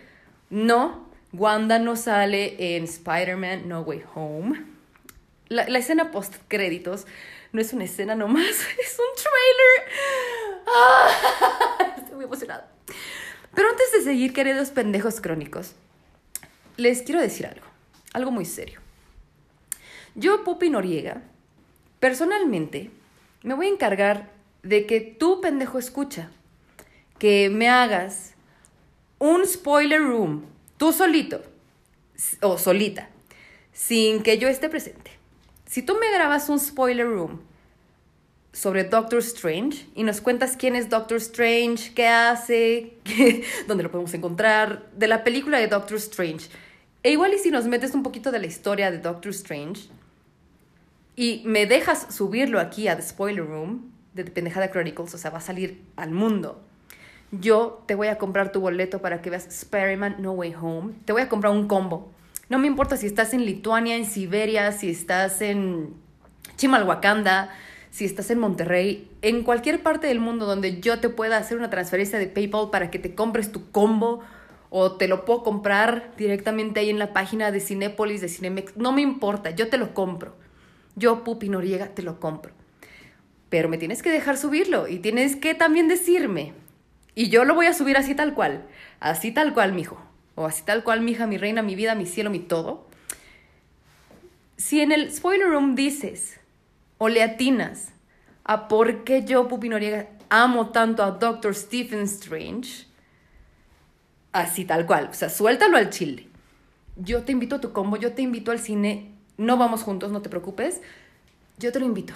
No, 0.49 1.06
Wanda 1.34 1.78
no 1.78 1.94
sale 1.94 2.76
en 2.76 2.84
Spider-Man 2.84 3.69
No 3.69 3.82
Way 3.82 4.05
Home. 4.14 4.64
La, 5.49 5.64
escena 5.64 6.11
post 6.11 6.37
créditos 6.49 7.06
no 7.52 7.61
es 7.61 7.75
una 7.75 7.84
escena 7.84 8.14
nomás, 8.14 8.46
es 8.82 8.99
un 8.99 9.14
trailer. 9.14 10.64
Ah, 10.66 11.94
estoy 11.99 12.14
muy 12.14 12.25
emocionada. 12.25 12.72
Pero 13.54 13.69
antes 13.69 13.93
de 13.93 14.02
seguir, 14.02 14.32
queridos 14.32 14.70
pendejos 14.70 15.20
crónicos, 15.20 15.75
les 16.78 17.02
quiero 17.02 17.20
decir 17.20 17.46
algo, 17.46 17.66
algo 18.14 18.31
muy 18.31 18.46
serio. 18.46 18.81
Yo, 20.18 20.42
Pupi 20.42 20.68
Noriega, 20.68 21.22
personalmente 22.00 22.90
me 23.44 23.54
voy 23.54 23.66
a 23.66 23.70
encargar 23.70 24.32
de 24.64 24.84
que 24.84 25.00
tú, 25.00 25.40
pendejo 25.40 25.78
escucha, 25.78 26.32
que 27.20 27.48
me 27.50 27.68
hagas 27.68 28.34
un 29.20 29.46
spoiler 29.46 30.02
room, 30.02 30.44
tú 30.76 30.92
solito 30.92 31.40
o 32.42 32.58
solita, 32.58 33.08
sin 33.72 34.24
que 34.24 34.38
yo 34.38 34.48
esté 34.48 34.68
presente. 34.68 35.12
Si 35.66 35.82
tú 35.82 35.96
me 36.00 36.10
grabas 36.10 36.48
un 36.48 36.58
spoiler 36.58 37.06
room 37.06 37.40
sobre 38.52 38.82
Doctor 38.82 39.20
Strange 39.20 39.86
y 39.94 40.02
nos 40.02 40.20
cuentas 40.20 40.56
quién 40.56 40.74
es 40.74 40.88
Doctor 40.88 41.18
Strange, 41.18 41.94
qué 41.94 42.08
hace, 42.08 42.94
dónde 43.68 43.84
lo 43.84 43.92
podemos 43.92 44.14
encontrar, 44.14 44.90
de 44.96 45.06
la 45.06 45.22
película 45.22 45.58
de 45.58 45.68
Doctor 45.68 45.98
Strange. 45.98 46.48
E 47.04 47.12
igual 47.12 47.34
y 47.34 47.38
si 47.38 47.52
nos 47.52 47.66
metes 47.66 47.94
un 47.94 48.02
poquito 48.02 48.32
de 48.32 48.40
la 48.40 48.46
historia 48.48 48.90
de 48.90 48.98
Doctor 48.98 49.30
Strange 49.30 49.96
y 51.18 51.42
me 51.44 51.66
dejas 51.66 52.14
subirlo 52.14 52.60
aquí 52.60 52.86
a 52.86 52.94
The 52.94 53.02
Spoiler 53.02 53.44
Room 53.44 53.90
de 54.14 54.22
Pendejada 54.22 54.70
Chronicles, 54.70 55.12
o 55.14 55.18
sea, 55.18 55.32
va 55.32 55.38
a 55.38 55.40
salir 55.40 55.82
al 55.96 56.12
mundo. 56.12 56.62
Yo 57.32 57.82
te 57.86 57.96
voy 57.96 58.06
a 58.06 58.18
comprar 58.18 58.52
tu 58.52 58.60
boleto 58.60 59.02
para 59.02 59.20
que 59.20 59.28
veas 59.28 59.48
Spider-Man 59.48 60.18
No 60.20 60.30
Way 60.30 60.54
Home. 60.54 60.92
Te 61.06 61.12
voy 61.12 61.22
a 61.22 61.28
comprar 61.28 61.52
un 61.52 61.66
combo. 61.66 62.12
No 62.48 62.60
me 62.60 62.68
importa 62.68 62.96
si 62.96 63.06
estás 63.06 63.34
en 63.34 63.44
Lituania, 63.44 63.96
en 63.96 64.04
Siberia, 64.04 64.70
si 64.70 64.90
estás 64.90 65.42
en 65.42 65.92
Chimalhuacanda, 66.56 67.50
si 67.90 68.04
estás 68.04 68.30
en 68.30 68.38
Monterrey, 68.38 69.10
en 69.20 69.42
cualquier 69.42 69.82
parte 69.82 70.06
del 70.06 70.20
mundo 70.20 70.46
donde 70.46 70.80
yo 70.80 71.00
te 71.00 71.08
pueda 71.08 71.37
hacer 71.37 71.58
una 71.58 71.68
transferencia 71.68 72.20
de 72.20 72.28
PayPal 72.28 72.70
para 72.70 72.92
que 72.92 73.00
te 73.00 73.16
compres 73.16 73.50
tu 73.50 73.72
combo 73.72 74.20
o 74.70 74.92
te 74.92 75.08
lo 75.08 75.25
puedo 75.25 75.42
comprar 75.42 76.12
directamente 76.16 76.78
ahí 76.78 76.90
en 76.90 77.00
la 77.00 77.12
página 77.12 77.50
de 77.50 77.58
Cinépolis, 77.58 78.20
de 78.20 78.28
Cinemex, 78.28 78.76
no 78.76 78.92
me 78.92 79.02
importa, 79.02 79.50
yo 79.50 79.68
te 79.68 79.78
lo 79.78 79.94
compro. 79.94 80.37
Yo, 80.99 81.25
Pupi 81.25 81.49
Noriega, 81.49 81.88
te 81.95 82.02
lo 82.02 82.21
compro. 82.21 82.52
Pero 83.49 83.69
me 83.69 83.78
tienes 83.78 84.02
que 84.02 84.11
dejar 84.11 84.37
subirlo 84.37 84.88
y 84.88 84.99
tienes 84.99 85.37
que 85.37 85.55
también 85.55 85.88
decirme. 85.88 86.52
Y 87.14 87.31
yo 87.31 87.45
lo 87.45 87.55
voy 87.55 87.67
a 87.67 87.75
subir 87.75 87.97
así 87.97 88.14
tal 88.14 88.35
cual, 88.35 88.67
así 89.00 89.33
tal 89.33 89.55
cual, 89.55 89.73
mijo. 89.73 90.00
O 90.35 90.47
así 90.47 90.62
tal 90.62 90.85
cual, 90.85 91.00
mi 91.00 91.12
hija, 91.12 91.26
mi 91.26 91.38
reina, 91.38 91.62
mi 91.62 91.75
vida, 91.75 91.95
mi 91.95 92.07
cielo, 92.07 92.31
mi 92.31 92.38
todo. 92.38 92.87
Si 94.57 94.81
en 94.81 94.93
el 94.93 95.12
spoiler 95.12 95.49
room 95.49 95.75
dices 95.75 96.38
o 96.99 97.09
le 97.09 97.23
atinas 97.23 97.93
a 98.45 98.69
por 98.69 99.05
qué 99.05 99.25
yo, 99.25 99.49
Pupi 99.49 99.69
Noriega, 99.69 100.09
amo 100.31 100.71
tanto 100.71 101.02
a 101.02 101.12
Doctor 101.12 101.55
Stephen 101.55 102.02
Strange, 102.02 102.87
así 104.33 104.64
tal 104.64 104.87
cual, 104.87 105.09
o 105.11 105.14
sea, 105.14 105.28
suéltalo 105.31 105.76
al 105.76 105.90
chile. 105.90 106.28
Yo 106.97 107.23
te 107.23 107.33
invito 107.33 107.57
a 107.57 107.61
tu 107.61 107.73
combo, 107.73 107.97
yo 107.97 108.12
te 108.12 108.23
invito 108.23 108.50
al 108.50 108.59
cine, 108.59 109.12
no 109.38 109.57
vamos 109.57 109.83
juntos, 109.83 110.12
no 110.12 110.21
te 110.21 110.28
preocupes, 110.28 110.83
yo 111.59 111.73
te 111.73 111.80
lo 111.80 111.87
invito, 111.87 112.12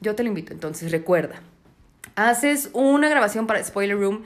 yo 0.00 0.14
te 0.14 0.22
lo 0.22 0.28
invito, 0.28 0.52
entonces 0.52 0.92
recuerda, 0.92 1.42
haces 2.14 2.70
una 2.72 3.08
grabación 3.08 3.48
para 3.48 3.64
Spoiler 3.64 3.98
Room, 3.98 4.22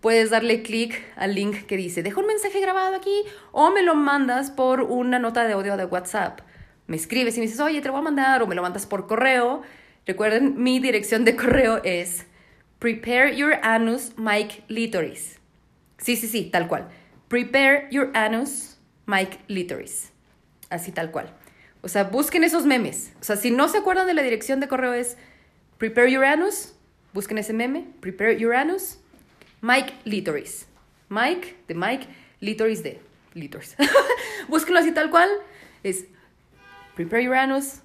puedes 0.00 0.30
darle 0.30 0.62
clic 0.62 1.02
al 1.16 1.34
link 1.34 1.66
que 1.66 1.76
dice, 1.76 2.04
deja 2.04 2.20
un 2.20 2.26
mensaje 2.26 2.60
grabado 2.60 2.94
aquí 2.94 3.24
o 3.50 3.70
me 3.72 3.82
lo 3.82 3.96
mandas 3.96 4.52
por 4.52 4.82
una 4.82 5.18
nota 5.18 5.44
de 5.44 5.54
audio 5.54 5.76
de 5.76 5.86
WhatsApp 5.86 6.40
me 6.86 6.96
escribes 6.96 7.36
y 7.36 7.40
me 7.40 7.46
dices, 7.46 7.60
oye, 7.60 7.80
te 7.80 7.86
lo 7.86 7.92
voy 7.92 8.00
a 8.00 8.04
mandar 8.04 8.42
o 8.42 8.46
me 8.46 8.54
lo 8.54 8.62
mandas 8.62 8.86
por 8.86 9.06
correo. 9.06 9.62
Recuerden, 10.06 10.62
mi 10.62 10.80
dirección 10.80 11.24
de 11.24 11.36
correo 11.36 11.80
es 11.84 12.26
prepare 12.78 13.36
your 13.36 13.54
anus 13.62 14.12
Mike 14.16 14.64
Litoris. 14.68 15.38
Sí, 15.98 16.16
sí, 16.16 16.26
sí, 16.26 16.50
tal 16.50 16.68
cual. 16.68 16.88
Prepare 17.28 17.88
your 17.90 18.10
anus 18.14 18.76
Mike 19.06 19.38
Litoris. 19.46 20.12
Así 20.68 20.92
tal 20.92 21.10
cual. 21.10 21.34
O 21.82 21.88
sea, 21.88 22.04
busquen 22.04 22.44
esos 22.44 22.64
memes. 22.64 23.12
O 23.20 23.24
sea, 23.24 23.36
si 23.36 23.50
no 23.50 23.68
se 23.68 23.78
acuerdan 23.78 24.06
de 24.06 24.14
la 24.14 24.22
dirección 24.22 24.60
de 24.60 24.68
correo 24.68 24.94
es 24.94 25.16
prepare 25.78 26.10
your 26.10 26.24
anus, 26.24 26.74
busquen 27.12 27.38
ese 27.38 27.52
meme, 27.52 27.86
prepare 28.00 28.38
your 28.38 28.54
anus, 28.54 28.98
Mike 29.60 29.92
Litoris. 30.04 30.66
Mike 31.08 31.56
de 31.68 31.74
Mike, 31.74 32.06
Litoris 32.40 32.82
de 32.82 33.00
Litoris. 33.34 33.76
Búsquenlo 34.48 34.80
así 34.80 34.92
tal 34.92 35.10
cual. 35.10 35.28
Es 35.82 36.06
prepareuranus, 36.94 37.80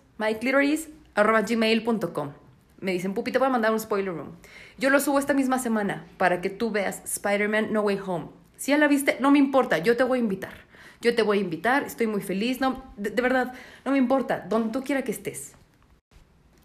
arroba 1.16 1.42
gmail.com. 1.42 2.32
Me 2.80 2.92
dicen, 2.92 3.14
Pupi, 3.14 3.32
te 3.32 3.40
voy 3.40 3.48
a 3.48 3.52
mandar 3.52 3.72
un 3.74 3.80
spoiler 3.80 4.14
room. 4.14 4.36
Yo 4.78 4.90
lo 4.90 5.00
subo 5.00 5.20
esta 5.20 5.34
misma 5.34 5.60
semana 5.60 6.06
para 6.18 6.42
que 6.42 6.50
tú 6.50 6.72
veas 6.72 7.02
Spider-Man 7.04 7.74
No 7.74 7.82
Way 7.82 8.00
Home. 8.06 8.28
Si 8.56 8.72
ya 8.72 8.78
la 8.78 8.88
viste, 8.88 9.18
no 9.20 9.32
me 9.32 9.40
importa, 9.40 9.80
yo 9.80 9.98
te 9.98 10.04
voy 10.04 10.20
a 10.20 10.22
invitar. 10.22 10.67
Yo 11.02 11.16
te 11.16 11.22
voy 11.22 11.38
a 11.38 11.42
invitar, 11.42 11.84
estoy 11.84 12.08
muy 12.08 12.22
feliz. 12.22 12.60
No, 12.60 12.84
de, 12.98 13.10
verdad, 13.22 13.54
no 13.86 13.92
me 13.92 13.98
importa, 13.98 14.46
donde 14.48 14.72
tú 14.72 14.84
quieras 14.84 15.04
que 15.04 15.12
estés. 15.12 15.54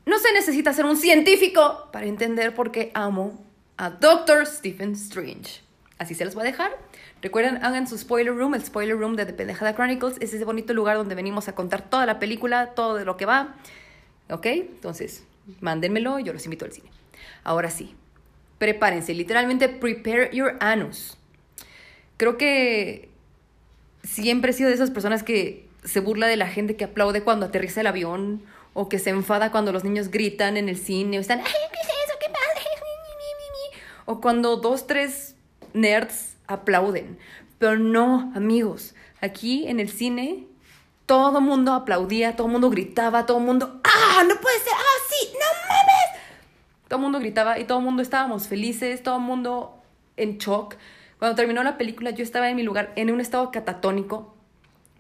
No 0.07 0.19
se 0.19 0.33
necesita 0.33 0.73
ser 0.73 0.85
un 0.85 0.97
científico 0.97 1.89
para 1.93 2.07
entender 2.07 2.55
por 2.55 2.73
qué 2.73 2.91
amo 2.95 3.39
a 3.77 3.91
Doctor 3.91 4.47
Stephen 4.47 4.93
Strange. 4.93 5.61
Así 5.99 6.15
se 6.15 6.25
los 6.25 6.35
voy 6.35 6.43
a 6.43 6.51
dejar. 6.51 6.73
Recuerden, 7.21 7.65
hagan 7.65 7.87
su 7.87 7.97
spoiler 7.97 8.35
room, 8.35 8.55
el 8.55 8.65
spoiler 8.65 8.99
room 8.99 9.15
de 9.15 9.27
The 9.27 9.33
Pendejada 9.33 9.75
Chronicles. 9.75 10.17
Es 10.21 10.35
ese 10.35 10.45
bonito 10.45 10.75
lugar 10.75 10.97
donde 10.97 11.15
venimos 11.15 11.47
a 11.47 11.55
contar 11.55 11.89
toda 11.89 12.07
la 12.07 12.19
película, 12.19 12.75
todo 12.75 12.97
de 12.97 13.05
lo 13.05 13.17
que 13.17 13.27
va. 13.27 13.55
¿Ok? 14.29 14.47
Entonces, 14.47 15.25
mándenmelo, 15.61 16.19
yo 16.19 16.33
los 16.33 16.45
invito 16.45 16.65
al 16.65 16.73
cine. 16.73 16.91
Ahora 17.45 17.71
sí, 17.71 17.95
prepárense, 18.59 19.15
literalmente 19.15 19.69
prepare 19.69 20.31
your 20.33 20.57
anus. 20.59 21.17
Creo 22.17 22.37
que 22.37 23.12
siempre 24.05 24.51
he 24.51 24.55
sido 24.55 24.69
de 24.69 24.75
esas 24.75 24.91
personas 24.91 25.23
que 25.23 25.69
se 25.85 26.01
burla 26.01 26.27
de 26.27 26.37
la 26.37 26.49
gente 26.49 26.77
que 26.77 26.85
aplaude 26.85 27.23
cuando 27.23 27.47
aterriza 27.47 27.81
el 27.81 27.87
avión 27.87 28.43
o 28.75 28.89
que 28.89 28.99
se 28.99 29.11
enfada 29.11 29.51
cuando 29.51 29.73
los 29.73 29.85
niños 29.85 30.11
gritan 30.11 30.57
en 30.57 30.69
el 30.69 30.79
cine 30.79 31.19
o 31.19 31.21
están, 31.21 31.41
¡ay, 31.41 31.45
qué 31.45 31.81
es 31.81 31.89
eso, 31.89 32.19
qué! 32.21 32.27
O 34.05 34.21
cuando 34.21 34.57
dos, 34.57 34.87
tres 34.87 35.37
nerds 35.75 36.37
aplauden. 36.47 37.19
Pero 37.59 37.79
no, 37.79 38.33
amigos, 38.35 38.95
aquí 39.21 39.69
en 39.69 39.79
el 39.79 39.89
cine 39.89 40.47
todo 41.07 41.39
el 41.39 41.45
mundo 41.45 41.73
aplaudía, 41.73 42.37
todo 42.37 42.47
el 42.47 42.53
mundo 42.53 42.71
gritaba, 42.71 43.27
todo 43.27 43.39
el 43.39 43.45
mundo, 43.45 43.81
¡ah, 43.85 44.23
no 44.27 44.35
puede 44.41 44.59
ser! 44.61 44.73
¡ah, 44.75 45.01
sí! 45.09 45.29
¡no 45.33 45.47
mames! 45.69 46.23
Todo 46.89 46.99
el 46.99 47.03
mundo 47.03 47.19
gritaba 47.21 47.59
y 47.59 47.65
todo 47.65 47.79
el 47.79 47.85
mundo 47.85 48.03
estábamos 48.03 48.49
felices, 48.49 49.03
todo 49.03 49.17
el 49.17 49.23
mundo 49.23 49.83
en 50.17 50.39
shock. 50.39 50.77
Cuando 51.23 51.37
terminó 51.37 51.63
la 51.63 51.79
película 51.79 52.11
yo 52.11 52.25
estaba 52.25 52.51
en 52.51 52.57
mi 52.57 52.65
lugar 52.65 52.93
en 52.97 53.09
un 53.09 53.21
estado 53.21 53.53
catatónico, 53.53 54.35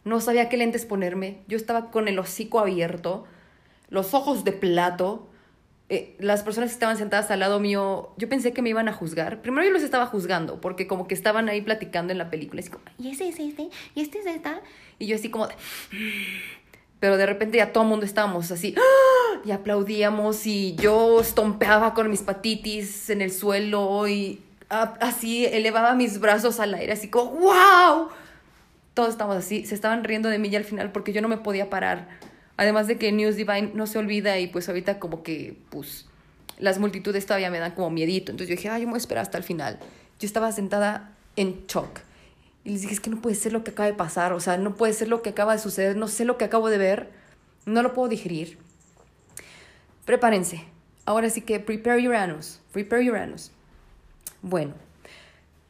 no 0.04 0.20
sabía 0.20 0.48
qué 0.48 0.56
lentes 0.56 0.86
ponerme, 0.86 1.38
yo 1.48 1.56
estaba 1.56 1.90
con 1.90 2.06
el 2.06 2.16
hocico 2.16 2.60
abierto, 2.60 3.24
los 3.88 4.14
ojos 4.14 4.44
de 4.44 4.52
plato, 4.52 5.26
eh, 5.88 6.14
las 6.20 6.44
personas 6.44 6.70
estaban 6.70 6.96
sentadas 6.96 7.32
al 7.32 7.40
lado 7.40 7.58
mío, 7.58 8.14
yo 8.18 8.28
pensé 8.28 8.52
que 8.52 8.62
me 8.62 8.68
iban 8.68 8.88
a 8.88 8.92
juzgar. 8.92 9.42
Primero 9.42 9.66
yo 9.66 9.72
los 9.72 9.82
estaba 9.82 10.06
juzgando, 10.06 10.60
porque 10.60 10.86
como 10.86 11.08
que 11.08 11.14
estaban 11.14 11.48
ahí 11.48 11.60
platicando 11.60 12.12
en 12.12 12.18
la 12.18 12.30
película. 12.30 12.62
Y, 13.00 13.10
ese 13.10 13.28
es 13.28 13.40
este, 13.40 13.70
y 13.96 14.00
este 14.00 14.20
es 14.20 14.26
esta. 14.26 14.60
Y 15.00 15.08
yo 15.08 15.16
así 15.16 15.28
como 15.28 15.48
Pero 17.00 17.16
de 17.16 17.26
repente 17.26 17.58
ya 17.58 17.72
todo 17.72 17.82
el 17.82 17.90
mundo 17.90 18.06
estábamos 18.06 18.48
así, 18.52 18.76
¡ah! 18.78 19.40
y 19.44 19.50
aplaudíamos, 19.50 20.46
y 20.46 20.76
yo 20.76 21.20
estompeaba 21.20 21.94
con 21.94 22.08
mis 22.10 22.22
patitis 22.22 23.10
en 23.10 23.22
el 23.22 23.32
suelo, 23.32 24.06
y 24.06 24.40
así 24.72 25.46
elevaba 25.46 25.94
mis 25.94 26.18
brazos 26.18 26.60
al 26.60 26.74
aire, 26.74 26.92
así 26.92 27.08
como, 27.08 27.32
¡wow! 27.32 28.08
Todos 28.94 29.10
estábamos 29.10 29.36
así, 29.44 29.64
se 29.64 29.74
estaban 29.74 30.04
riendo 30.04 30.28
de 30.28 30.38
mí 30.38 30.50
ya 30.50 30.58
al 30.58 30.64
final 30.64 30.92
porque 30.92 31.12
yo 31.12 31.22
no 31.22 31.28
me 31.28 31.38
podía 31.38 31.70
parar 31.70 32.08
Además 32.56 32.86
de 32.86 32.98
que 32.98 33.10
News 33.12 33.36
Divine 33.36 33.72
no 33.74 33.86
se 33.86 33.98
olvida 33.98 34.38
y 34.38 34.46
pues 34.46 34.68
ahorita 34.68 34.98
como 34.98 35.22
que 35.22 35.56
pues 35.70 36.06
las 36.58 36.78
multitudes 36.78 37.26
todavía 37.26 37.50
me 37.50 37.58
dan 37.58 37.72
como 37.72 37.90
miedito. 37.90 38.30
Entonces 38.30 38.48
yo 38.50 38.56
dije, 38.56 38.68
ay, 38.68 38.82
yo 38.82 38.86
me 38.86 38.92
voy 38.92 38.98
a 38.98 39.00
esperar 39.00 39.22
hasta 39.22 39.38
el 39.38 39.44
final. 39.44 39.78
Yo 40.20 40.26
estaba 40.26 40.52
sentada 40.52 41.12
en 41.36 41.66
shock. 41.66 42.00
Y 42.64 42.70
les 42.70 42.82
dije, 42.82 42.94
es 42.94 43.00
que 43.00 43.10
no 43.10 43.20
puede 43.20 43.34
ser 43.34 43.52
lo 43.52 43.64
que 43.64 43.72
acaba 43.72 43.88
de 43.88 43.94
pasar, 43.94 44.32
o 44.32 44.38
sea, 44.38 44.56
no 44.56 44.76
puede 44.76 44.92
ser 44.92 45.08
lo 45.08 45.22
que 45.22 45.30
acaba 45.30 45.54
de 45.54 45.58
suceder, 45.58 45.96
no 45.96 46.06
sé 46.06 46.24
lo 46.24 46.38
que 46.38 46.44
acabo 46.44 46.70
de 46.70 46.78
ver, 46.78 47.10
no 47.66 47.82
lo 47.82 47.92
puedo 47.94 48.08
digerir. 48.08 48.58
Prepárense. 50.04 50.64
Ahora 51.04 51.28
sí 51.30 51.40
que 51.40 51.58
prepare 51.58 52.00
your 52.00 52.14
anus, 52.14 52.60
prepare 52.70 53.04
your 53.04 53.16
anus. 53.16 53.50
Bueno, 54.42 54.74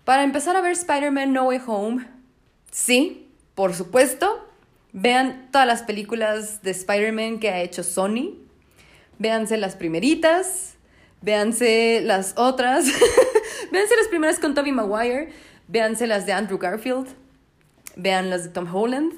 para 0.04 0.24
empezar 0.24 0.56
a 0.56 0.60
ver 0.60 0.72
Spider-Man 0.72 1.32
No 1.32 1.44
Way 1.44 1.60
Home, 1.66 2.08
sí, 2.70 3.30
por 3.54 3.74
supuesto, 3.74 4.48
Vean 4.92 5.48
todas 5.50 5.66
las 5.66 5.82
películas 5.82 6.62
de 6.62 6.70
Spider-Man 6.70 7.38
que 7.38 7.48
ha 7.48 7.60
hecho 7.62 7.82
Sony. 7.82 8.36
Véanse 9.18 9.56
las 9.56 9.74
primeritas. 9.74 10.74
Véanse 11.22 12.02
las 12.02 12.34
otras. 12.36 12.84
véanse 13.72 13.96
las 13.96 14.08
primeras 14.08 14.38
con 14.38 14.54
Tobey 14.54 14.72
Maguire. 14.72 15.32
Véanse 15.66 16.06
las 16.06 16.26
de 16.26 16.34
Andrew 16.34 16.58
Garfield. 16.58 17.08
Vean 17.96 18.28
las 18.28 18.44
de 18.44 18.50
Tom 18.50 18.72
Holland. 18.72 19.14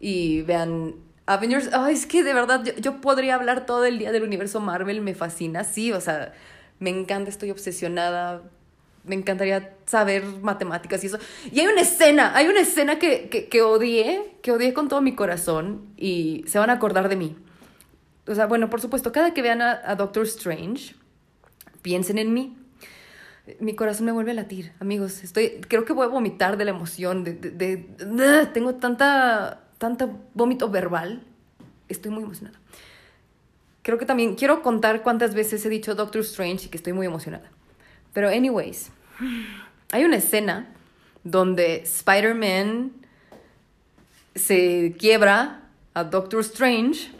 Y 0.00 0.42
vean 0.42 0.96
Avengers. 1.26 1.70
Ay, 1.72 1.94
es 1.94 2.06
que 2.06 2.24
de 2.24 2.34
verdad 2.34 2.64
yo, 2.64 2.72
yo 2.74 3.00
podría 3.00 3.36
hablar 3.36 3.66
todo 3.66 3.84
el 3.84 4.00
día 4.00 4.10
del 4.10 4.24
universo 4.24 4.58
Marvel. 4.58 5.00
Me 5.00 5.14
fascina. 5.14 5.62
Sí, 5.62 5.92
o 5.92 6.00
sea, 6.00 6.34
me 6.82 6.90
encanta. 6.90 7.30
Estoy 7.30 7.50
obsesionada 7.50 8.42
me 9.04 9.14
encantaría 9.16 9.74
saber 9.86 10.24
matemáticas 10.42 11.02
y 11.02 11.08
eso. 11.08 11.18
Y 11.50 11.60
hay 11.60 11.66
una 11.66 11.80
escena, 11.80 12.36
hay 12.36 12.46
una 12.46 12.60
escena 12.60 12.98
que, 12.98 13.28
que, 13.28 13.48
que, 13.48 13.62
odié, 13.62 14.36
que 14.42 14.52
odié 14.52 14.72
con 14.72 14.88
todo 14.88 15.00
mi 15.00 15.14
corazón 15.14 15.92
y 15.96 16.44
se 16.46 16.58
van 16.58 16.70
a 16.70 16.74
acordar 16.74 17.08
de 17.08 17.16
mí. 17.16 17.36
O 18.26 18.34
sea, 18.34 18.46
bueno, 18.46 18.70
por 18.70 18.80
supuesto, 18.80 19.10
cada 19.10 19.34
que 19.34 19.42
vean 19.42 19.60
a, 19.60 19.94
Doctor 19.96 20.24
Strange, 20.26 20.94
piensen 21.82 22.18
en 22.18 22.32
mí. 22.32 22.56
Mi 23.58 23.74
corazón 23.74 24.06
me 24.06 24.12
vuelve 24.12 24.30
a 24.30 24.34
latir, 24.34 24.72
amigos. 24.78 25.24
Estoy, 25.24 25.60
creo 25.66 25.84
que 25.84 25.92
voy 25.92 26.04
a 26.04 26.08
vomitar 26.08 26.56
de 26.56 26.64
la 26.64 26.70
emoción, 26.70 27.24
de, 27.24 27.34
de, 27.34 28.46
tengo 28.54 28.76
tanta, 28.76 29.64
tanta 29.78 30.08
vómito 30.34 30.70
verbal. 30.70 31.24
Estoy 31.88 32.12
muy 32.12 32.22
emocionada. 32.22 32.60
Creo 33.82 33.98
que 33.98 34.06
también 34.06 34.36
quiero 34.36 34.62
contar 34.62 35.02
cuántas 35.02 35.34
veces 35.34 35.64
he 35.66 35.68
dicho 35.68 35.94
Doctor 35.94 36.22
Strange 36.22 36.66
y 36.66 36.68
que 36.68 36.76
estoy 36.76 36.92
muy 36.92 37.06
emocionada. 37.06 37.50
Pero 38.12 38.28
anyways, 38.28 38.90
hay 39.90 40.04
una 40.04 40.16
escena 40.16 40.72
donde 41.24 41.82
Spider-Man 41.82 42.92
se 44.34 44.94
quiebra 44.98 45.62
a 45.94 46.04
Doctor 46.04 46.40
Strange 46.40 47.10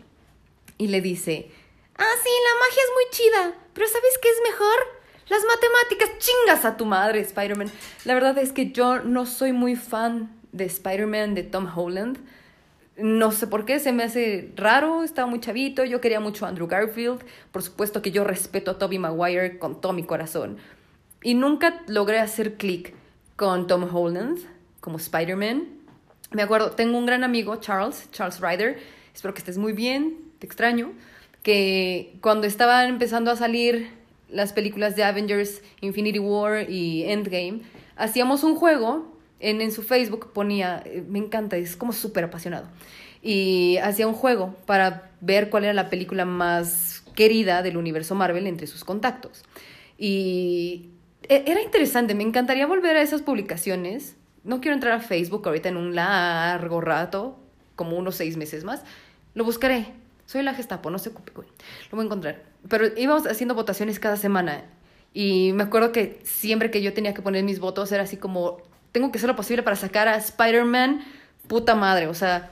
y 0.79 0.89
le 0.89 1.01
dice, 1.01 1.51
ah, 1.97 2.15
sí, 2.23 2.31
la 2.31 2.61
magia 2.61 2.83
es 2.83 2.91
muy 2.95 3.05
chida, 3.11 3.69
pero 3.75 3.87
¿sabes 3.87 4.19
qué 4.21 4.29
es 4.29 4.39
mejor? 4.51 5.03
Las 5.29 5.43
matemáticas, 5.45 6.19
chingas 6.19 6.65
a 6.65 6.77
tu 6.77 6.85
madre, 6.85 7.21
Spider-Man. 7.21 7.71
La 8.05 8.15
verdad 8.15 8.37
es 8.39 8.53
que 8.53 8.73
yo 8.73 9.01
no 9.01 9.25
soy 9.27 9.53
muy 9.53 9.77
fan 9.77 10.31
de 10.53 10.65
Spider-Man 10.65 11.35
de 11.35 11.43
Tom 11.43 11.69
Holland. 11.75 12.19
No 12.97 13.33
sé 13.33 13.47
por 13.47 13.65
qué, 13.65 13.81
se 13.81 13.91
me 13.93 14.03
hace 14.03 14.53
raro, 14.55 15.03
estaba 15.03 15.27
muy 15.27 15.41
chavito, 15.41 15.85
yo 15.85 16.03
quería 16.03 16.21
mucho 16.21 16.45
a 16.45 16.51
Andrew 16.51 16.67
Garfield, 16.67 17.25
por 17.51 17.63
supuesto 17.63 18.03
que 18.03 18.11
yo 18.11 18.23
respeto 18.23 18.71
a 18.71 18.79
Tobey 18.79 18.99
Maguire 18.99 19.59
con 19.59 19.81
todo 19.81 19.95
mi 19.95 20.05
corazón, 20.05 20.59
y 21.23 21.35
nunca 21.35 21.83
logré 21.87 22.19
hacer 22.19 22.59
clic 22.59 22.93
con 23.37 23.67
Tom 23.67 23.89
Holland 23.95 24.39
como 24.81 24.99
Spider-Man. 24.99 25.69
Me 26.33 26.43
acuerdo, 26.43 26.73
tengo 26.73 26.99
un 26.99 27.07
gran 27.07 27.25
amigo, 27.25 27.57
Charles, 27.57 28.11
Charles 28.13 28.41
Ryder, 28.41 28.79
espero 29.15 29.33
que 29.33 29.39
estés 29.39 29.57
muy 29.57 29.73
bien, 29.73 30.19
te 30.39 30.47
extraño, 30.47 30.93
que 31.43 32.15
cuando 32.21 32.47
estaban 32.47 32.89
empezando 32.89 33.31
a 33.31 33.37
salir 33.37 33.91
las 34.29 34.53
películas 34.53 34.97
de 34.97 35.05
Avengers, 35.05 35.63
Infinity 35.81 36.19
War 36.19 36.69
y 36.69 37.05
Endgame, 37.05 37.63
hacíamos 37.97 38.45
un 38.45 38.55
juego, 38.55 39.12
en, 39.43 39.61
en 39.61 39.73
su 39.73 39.83
Facebook 39.83 40.33
ponía, 40.33 40.83
eh, 40.87 41.05
me 41.07 41.19
encanta, 41.19 41.57
es 41.59 41.77
como 41.77 41.93
súper 41.93 42.25
apasionado, 42.25 42.67
y 43.21 43.77
hacía 43.79 44.07
un 44.07 44.15
juego 44.15 44.57
para 44.67 45.11
ver 45.21 45.51
cuál 45.51 45.65
era 45.65 45.75
la 45.75 45.91
película 45.91 46.25
más 46.25 47.05
querida 47.15 47.63
del 47.63 47.77
universo 47.77 48.15
Marvel 48.15 48.47
entre 48.47 48.67
sus 48.67 48.85
contactos. 48.85 49.45
Y 49.99 50.91
e, 51.29 51.45
era 51.47 51.63
interesante, 51.63 52.15
me 52.15 52.25
encantaría 52.25 52.67
volver 52.67 52.97
a 52.97 53.03
esas 53.03 53.23
publicaciones. 53.23 54.17
No 54.45 54.61
quiero 54.61 54.75
entrar 54.75 54.95
a 54.95 55.01
Facebook 55.01 55.47
ahorita 55.47 55.69
en 55.69 55.77
un 55.77 55.95
largo 55.95 56.81
rato, 56.81 57.39
como 57.77 57.97
unos 57.97 58.17
seis 58.17 58.37
meses 58.37 58.65
más. 58.65 58.83
Lo 59.35 59.45
buscaré. 59.45 59.87
Soy 60.27 60.43
la 60.43 60.55
Gestapo, 60.55 60.91
no 60.91 60.99
se 60.99 61.11
ocupe, 61.11 61.33
Lo 61.35 61.45
voy 61.93 62.01
a 62.01 62.05
encontrar. 62.05 62.43
Pero 62.69 62.87
íbamos 62.97 63.27
haciendo 63.27 63.55
votaciones 63.55 64.01
cada 64.01 64.17
semana. 64.17 64.65
Y 65.13 65.53
me 65.53 65.65
acuerdo 65.65 65.93
que 65.93 66.21
siempre 66.23 66.71
que 66.71 66.81
yo 66.81 66.95
tenía 66.95 67.13
que 67.13 67.23
poner 67.23 67.45
mis 67.45 67.61
votos 67.61 67.93
era 67.93 68.05
así 68.05 68.17
como, 68.17 68.63
tengo 68.93 69.11
que 69.11 69.19
hacer 69.19 69.29
lo 69.29 69.37
posible 69.37 69.63
para 69.63 69.77
sacar 69.77 70.09
a 70.09 70.17
Spider-Man, 70.17 71.03
puta 71.49 71.75
madre. 71.75 72.07
O 72.07 72.15
sea, 72.15 72.51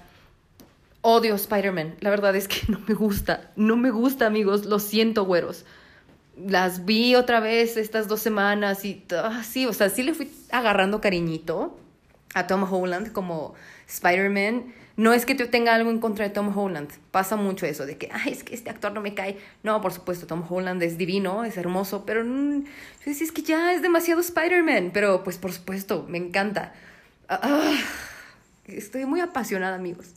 odio 1.02 1.34
Spider-Man. 1.34 1.96
La 2.00 2.10
verdad 2.10 2.34
es 2.34 2.48
que 2.48 2.60
no 2.68 2.80
me 2.86 2.94
gusta. 2.94 3.50
No 3.56 3.76
me 3.76 3.90
gusta, 3.90 4.26
amigos. 4.26 4.66
Lo 4.66 4.78
siento, 4.78 5.24
güeros 5.24 5.64
las 6.46 6.84
vi 6.84 7.14
otra 7.14 7.40
vez 7.40 7.76
estas 7.76 8.08
dos 8.08 8.20
semanas 8.20 8.84
y 8.84 9.04
ah, 9.12 9.42
o 9.68 9.72
sea, 9.72 9.90
sí 9.90 10.02
le 10.02 10.14
fui 10.14 10.30
agarrando 10.50 11.00
cariñito 11.00 11.78
a 12.34 12.46
Tom 12.46 12.70
Holland 12.70 13.12
como 13.12 13.54
Spider-Man. 13.88 14.72
No 14.96 15.12
es 15.12 15.24
que 15.24 15.34
yo 15.34 15.48
tenga 15.48 15.74
algo 15.74 15.90
en 15.90 15.98
contra 15.98 16.26
de 16.26 16.30
Tom 16.30 16.56
Holland, 16.56 16.90
pasa 17.10 17.36
mucho 17.36 17.64
eso 17.64 17.86
de 17.86 17.96
que, 17.96 18.10
ay, 18.12 18.32
es 18.32 18.44
que 18.44 18.54
este 18.54 18.68
actor 18.68 18.92
no 18.92 19.00
me 19.00 19.14
cae. 19.14 19.38
No, 19.62 19.80
por 19.80 19.92
supuesto, 19.92 20.26
Tom 20.26 20.44
Holland 20.46 20.82
es 20.82 20.98
divino, 20.98 21.44
es 21.44 21.56
hermoso, 21.56 22.04
pero 22.04 22.22
mm, 22.24 22.64
es 23.06 23.32
que 23.32 23.42
ya 23.42 23.72
es 23.72 23.82
demasiado 23.82 24.20
Spider-Man, 24.20 24.90
pero 24.92 25.24
pues 25.24 25.38
por 25.38 25.52
supuesto, 25.52 26.04
me 26.08 26.18
encanta. 26.18 26.74
Ah, 27.28 27.78
estoy 28.66 29.06
muy 29.06 29.20
apasionada, 29.20 29.76
amigos. 29.76 30.08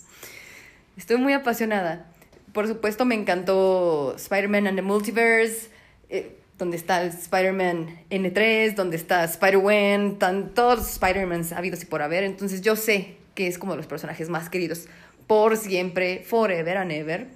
Estoy 0.97 1.17
muy 1.17 1.33
apasionada. 1.33 2.05
Por 2.51 2.67
supuesto, 2.67 3.05
me 3.05 3.15
encantó 3.15 4.13
Spider-Man 4.15 4.67
and 4.67 4.77
the 4.77 4.81
Multiverse, 4.81 5.69
eh, 6.09 6.37
donde 6.63 6.77
está 6.77 7.03
Spider-Man 7.03 7.99
N3, 8.09 8.73
donde 8.75 8.95
está 8.95 9.25
Spider-Gwen, 9.25 10.17
todos 10.55 10.79
los 10.79 10.89
Spider-Mans 10.91 11.51
habidos 11.51 11.83
y 11.83 11.85
por 11.85 12.01
haber. 12.01 12.23
Entonces, 12.23 12.61
yo 12.61 12.77
sé 12.77 13.17
que 13.35 13.47
es 13.47 13.57
como 13.57 13.75
los 13.75 13.85
personajes 13.85 14.29
más 14.29 14.49
queridos 14.49 14.87
por 15.27 15.57
siempre, 15.57 16.23
forever 16.25 16.77
and 16.77 16.93
ever. 16.93 17.27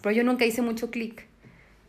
Pero 0.00 0.16
yo 0.16 0.24
nunca 0.24 0.46
hice 0.46 0.62
mucho 0.62 0.90
clic. 0.90 1.26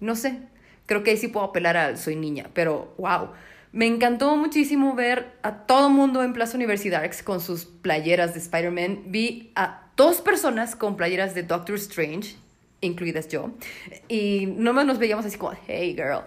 No 0.01 0.17
sé. 0.17 0.39
Creo 0.87 1.03
que 1.03 1.11
ahí 1.11 1.17
sí 1.17 1.29
puedo 1.29 1.45
apelar 1.45 1.77
a 1.77 1.95
Soy 1.95 2.17
Niña, 2.17 2.49
pero 2.53 2.93
wow. 2.97 3.29
Me 3.71 3.85
encantó 3.85 4.35
muchísimo 4.35 4.93
ver 4.93 5.31
a 5.43 5.65
todo 5.65 5.89
mundo 5.89 6.21
en 6.21 6.33
Plaza 6.33 6.57
Universidad 6.57 7.09
con 7.23 7.39
sus 7.39 7.63
playeras 7.63 8.33
de 8.33 8.39
Spider-Man. 8.41 9.03
Vi 9.05 9.51
a 9.55 9.87
dos 9.95 10.19
personas 10.19 10.75
con 10.75 10.97
playeras 10.97 11.33
de 11.33 11.43
Doctor 11.43 11.75
Strange, 11.75 12.35
incluidas 12.81 13.29
yo. 13.29 13.51
Y 14.09 14.47
nomás 14.47 14.85
nos 14.85 14.99
veíamos 14.99 15.25
así 15.25 15.37
como, 15.37 15.57
hey 15.67 15.93
girl. 15.95 16.23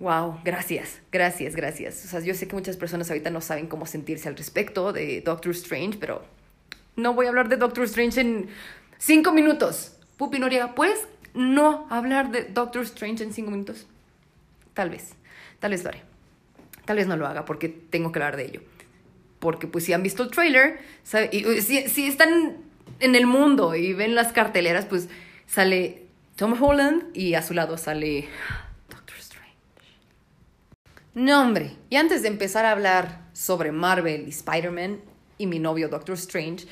Wow, 0.00 0.40
gracias, 0.44 1.00
gracias, 1.12 1.54
gracias. 1.54 2.04
O 2.04 2.08
sea, 2.08 2.20
yo 2.20 2.34
sé 2.34 2.48
que 2.48 2.56
muchas 2.56 2.76
personas 2.76 3.10
ahorita 3.10 3.30
no 3.30 3.40
saben 3.40 3.68
cómo 3.68 3.86
sentirse 3.86 4.28
al 4.28 4.36
respecto 4.36 4.92
de 4.92 5.20
Doctor 5.20 5.52
Strange, 5.52 5.98
pero 5.98 6.24
no 6.96 7.14
voy 7.14 7.26
a 7.26 7.28
hablar 7.28 7.48
de 7.48 7.56
Doctor 7.56 7.84
Strange 7.84 8.20
en 8.20 8.48
cinco 8.98 9.32
minutos. 9.32 9.96
Pupi 10.16 10.38
Noriega, 10.38 10.74
¿puedes 10.74 11.06
no 11.32 11.86
hablar 11.90 12.30
de 12.32 12.44
Doctor 12.44 12.82
Strange 12.82 13.22
en 13.22 13.32
cinco 13.32 13.52
minutos? 13.52 13.86
Tal 14.74 14.90
vez, 14.90 15.14
tal 15.60 15.70
vez 15.70 15.84
lo 15.84 15.90
haré. 15.90 16.02
Tal 16.84 16.96
vez 16.96 17.06
no 17.06 17.16
lo 17.16 17.26
haga 17.26 17.44
porque 17.44 17.68
tengo 17.68 18.10
que 18.10 18.18
hablar 18.18 18.36
de 18.36 18.46
ello. 18.46 18.62
Porque 19.38 19.66
pues 19.66 19.84
si 19.84 19.92
han 19.92 20.02
visto 20.02 20.24
el 20.24 20.30
trailer, 20.30 20.80
si, 21.04 21.88
si 21.88 22.06
están 22.06 22.56
en 23.00 23.14
el 23.14 23.26
mundo 23.26 23.74
y 23.74 23.92
ven 23.92 24.14
las 24.14 24.32
carteleras, 24.32 24.86
pues 24.86 25.08
sale 25.46 26.02
Tom 26.36 26.60
Holland 26.60 27.04
y 27.14 27.34
a 27.34 27.42
su 27.42 27.54
lado 27.54 27.78
sale. 27.78 28.28
No, 31.14 31.42
hombre, 31.42 31.76
y 31.90 31.96
antes 31.96 32.22
de 32.22 32.28
empezar 32.28 32.64
a 32.64 32.72
hablar 32.72 33.20
sobre 33.32 33.70
Marvel 33.70 34.26
y 34.26 34.30
Spider-Man 34.30 34.98
y 35.38 35.46
mi 35.46 35.60
novio 35.60 35.88
Doctor 35.88 36.16
Strange, 36.16 36.66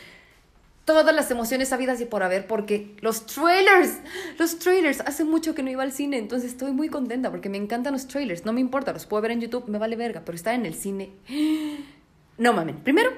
todas 0.85 1.15
las 1.15 1.31
emociones 1.31 1.73
habidas 1.73 2.01
y 2.01 2.07
por 2.07 2.25
haber, 2.25 2.49
porque 2.49 2.97
los 3.03 3.25
trailers, 3.25 4.01
los 4.41 4.59
trailers, 4.59 5.01
hace 5.03 5.23
mucho 5.23 5.55
que 5.55 5.63
no 5.63 5.71
iba 5.71 5.85
al 5.85 5.93
cine, 5.93 6.19
entonces 6.19 6.51
estoy 6.51 6.73
muy 6.73 6.89
contenta 6.89 7.31
porque 7.31 7.49
me 7.49 7.57
encantan 7.57 7.93
los 7.93 8.09
trailers, 8.09 8.45
no 8.45 8.53
me 8.53 8.61
importa, 8.61 8.93
los 8.93 9.07
puedo 9.07 9.23
ver 9.23 9.31
en 9.31 9.43
YouTube, 9.43 9.69
me 9.69 9.79
vale 9.79 9.95
verga, 9.95 10.23
pero 10.25 10.35
estar 10.35 10.55
en 10.55 10.67
el 10.67 10.75
cine, 10.75 11.11
no 12.37 12.53
mamen. 12.53 12.79
Primero, 12.79 13.13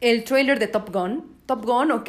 el 0.00 0.22
trailer 0.22 0.60
de 0.60 0.68
Top 0.68 0.92
Gun, 0.92 1.38
Top 1.46 1.64
Gun, 1.64 1.90
ok, 1.90 2.08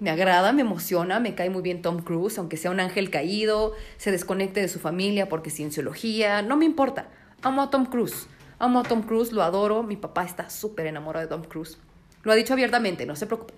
me 0.00 0.10
agrada, 0.10 0.52
me 0.52 0.60
emociona, 0.60 1.20
me 1.20 1.34
cae 1.34 1.48
muy 1.48 1.62
bien 1.62 1.80
Tom 1.80 2.02
Cruise, 2.02 2.36
aunque 2.36 2.58
sea 2.58 2.70
un 2.70 2.80
ángel 2.80 3.08
caído, 3.08 3.72
se 3.96 4.10
desconecte 4.10 4.60
de 4.60 4.68
su 4.68 4.78
familia 4.78 5.30
porque 5.30 5.48
cienciología, 5.48 6.42
no 6.42 6.58
me 6.58 6.66
importa, 6.66 7.08
amo 7.42 7.62
a 7.62 7.70
Tom 7.70 7.86
Cruise, 7.86 8.26
amo 8.58 8.80
a 8.80 8.82
Tom 8.82 9.02
Cruise, 9.02 9.32
lo 9.32 9.42
adoro, 9.42 9.82
mi 9.82 9.96
papá 9.96 10.24
está 10.24 10.50
súper 10.50 10.86
enamorado 10.86 11.26
de 11.26 11.30
Tom 11.30 11.42
Cruise, 11.44 11.78
lo 12.22 12.32
ha 12.32 12.34
dicho 12.34 12.52
abiertamente, 12.52 13.06
no 13.06 13.16
se 13.16 13.26
preocupe. 13.26 13.54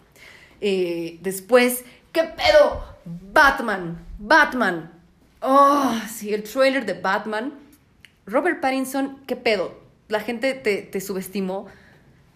Eh, 0.60 1.18
después, 1.22 1.84
¿qué 2.12 2.22
pedo? 2.22 2.84
Batman, 3.04 3.98
Batman. 4.18 4.92
Oh, 5.40 5.92
sí, 6.08 6.32
el 6.32 6.44
trailer 6.44 6.86
de 6.86 6.94
Batman. 6.94 7.54
Robert 8.26 8.60
Pattinson, 8.60 9.18
¿qué 9.26 9.34
pedo? 9.34 9.74
La 10.08 10.20
gente 10.20 10.54
te, 10.54 10.82
te 10.82 11.00
subestimó. 11.00 11.66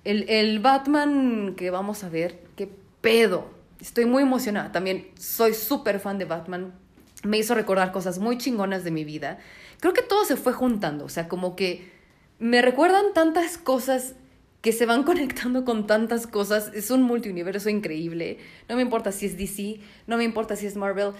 El, 0.02 0.28
el 0.28 0.58
Batman 0.58 1.54
que 1.56 1.70
vamos 1.70 2.02
a 2.02 2.08
ver, 2.08 2.40
¿qué 2.56 2.68
pedo? 3.00 3.48
Estoy 3.80 4.06
muy 4.06 4.24
emocionada. 4.24 4.72
También 4.72 5.08
soy 5.18 5.54
súper 5.54 6.00
fan 6.00 6.18
de 6.18 6.24
Batman. 6.24 6.74
Me 7.22 7.38
hizo 7.38 7.54
recordar 7.54 7.92
cosas 7.92 8.18
muy 8.18 8.38
chingonas 8.38 8.82
de 8.82 8.90
mi 8.90 9.04
vida. 9.04 9.38
Creo 9.80 9.92
que 9.92 10.02
todo 10.02 10.24
se 10.24 10.36
fue 10.36 10.52
juntando. 10.52 11.04
O 11.04 11.08
sea, 11.08 11.28
como 11.28 11.56
que 11.56 11.90
me 12.38 12.62
recuerdan 12.62 13.12
tantas 13.14 13.58
cosas 13.58 14.14
que 14.60 14.72
se 14.72 14.86
van 14.86 15.02
conectando 15.04 15.64
con 15.64 15.86
tantas 15.86 16.26
cosas. 16.26 16.70
Es 16.74 16.90
un 16.90 17.02
multiuniverso 17.02 17.68
increíble. 17.68 18.38
No 18.68 18.76
me 18.76 18.82
importa 18.82 19.12
si 19.12 19.26
es 19.26 19.36
DC, 19.36 19.80
no 20.06 20.16
me 20.16 20.24
importa 20.24 20.56
si 20.56 20.66
es 20.66 20.76
Marvel. 20.76 21.12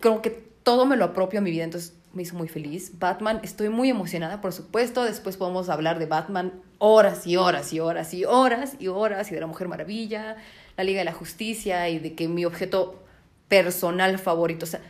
Como 0.00 0.22
que 0.22 0.30
todo 0.62 0.86
me 0.86 0.96
lo 0.96 1.06
apropio 1.06 1.40
a 1.40 1.42
mi 1.42 1.50
vida, 1.50 1.64
entonces 1.64 1.94
me 2.12 2.22
hizo 2.22 2.36
muy 2.36 2.48
feliz. 2.48 2.98
Batman, 2.98 3.40
estoy 3.42 3.68
muy 3.68 3.88
emocionada, 3.88 4.40
por 4.40 4.52
supuesto. 4.52 5.04
Después 5.04 5.36
podemos 5.36 5.68
hablar 5.68 5.98
de 5.98 6.06
Batman 6.06 6.52
horas 6.78 7.26
y 7.26 7.36
horas 7.36 7.72
y 7.72 7.80
horas 7.80 8.12
y 8.14 8.24
horas 8.24 8.76
y 8.78 8.88
horas 8.88 9.30
y 9.30 9.34
de 9.34 9.40
la 9.40 9.46
Mujer 9.46 9.68
Maravilla, 9.68 10.36
la 10.76 10.84
Liga 10.84 10.98
de 11.00 11.04
la 11.04 11.12
Justicia 11.12 11.88
y 11.88 11.98
de 11.98 12.14
que 12.14 12.28
mi 12.28 12.44
objeto 12.44 13.02
personal 13.48 14.18
favorito, 14.18 14.64
o 14.64 14.68
sea, 14.68 14.80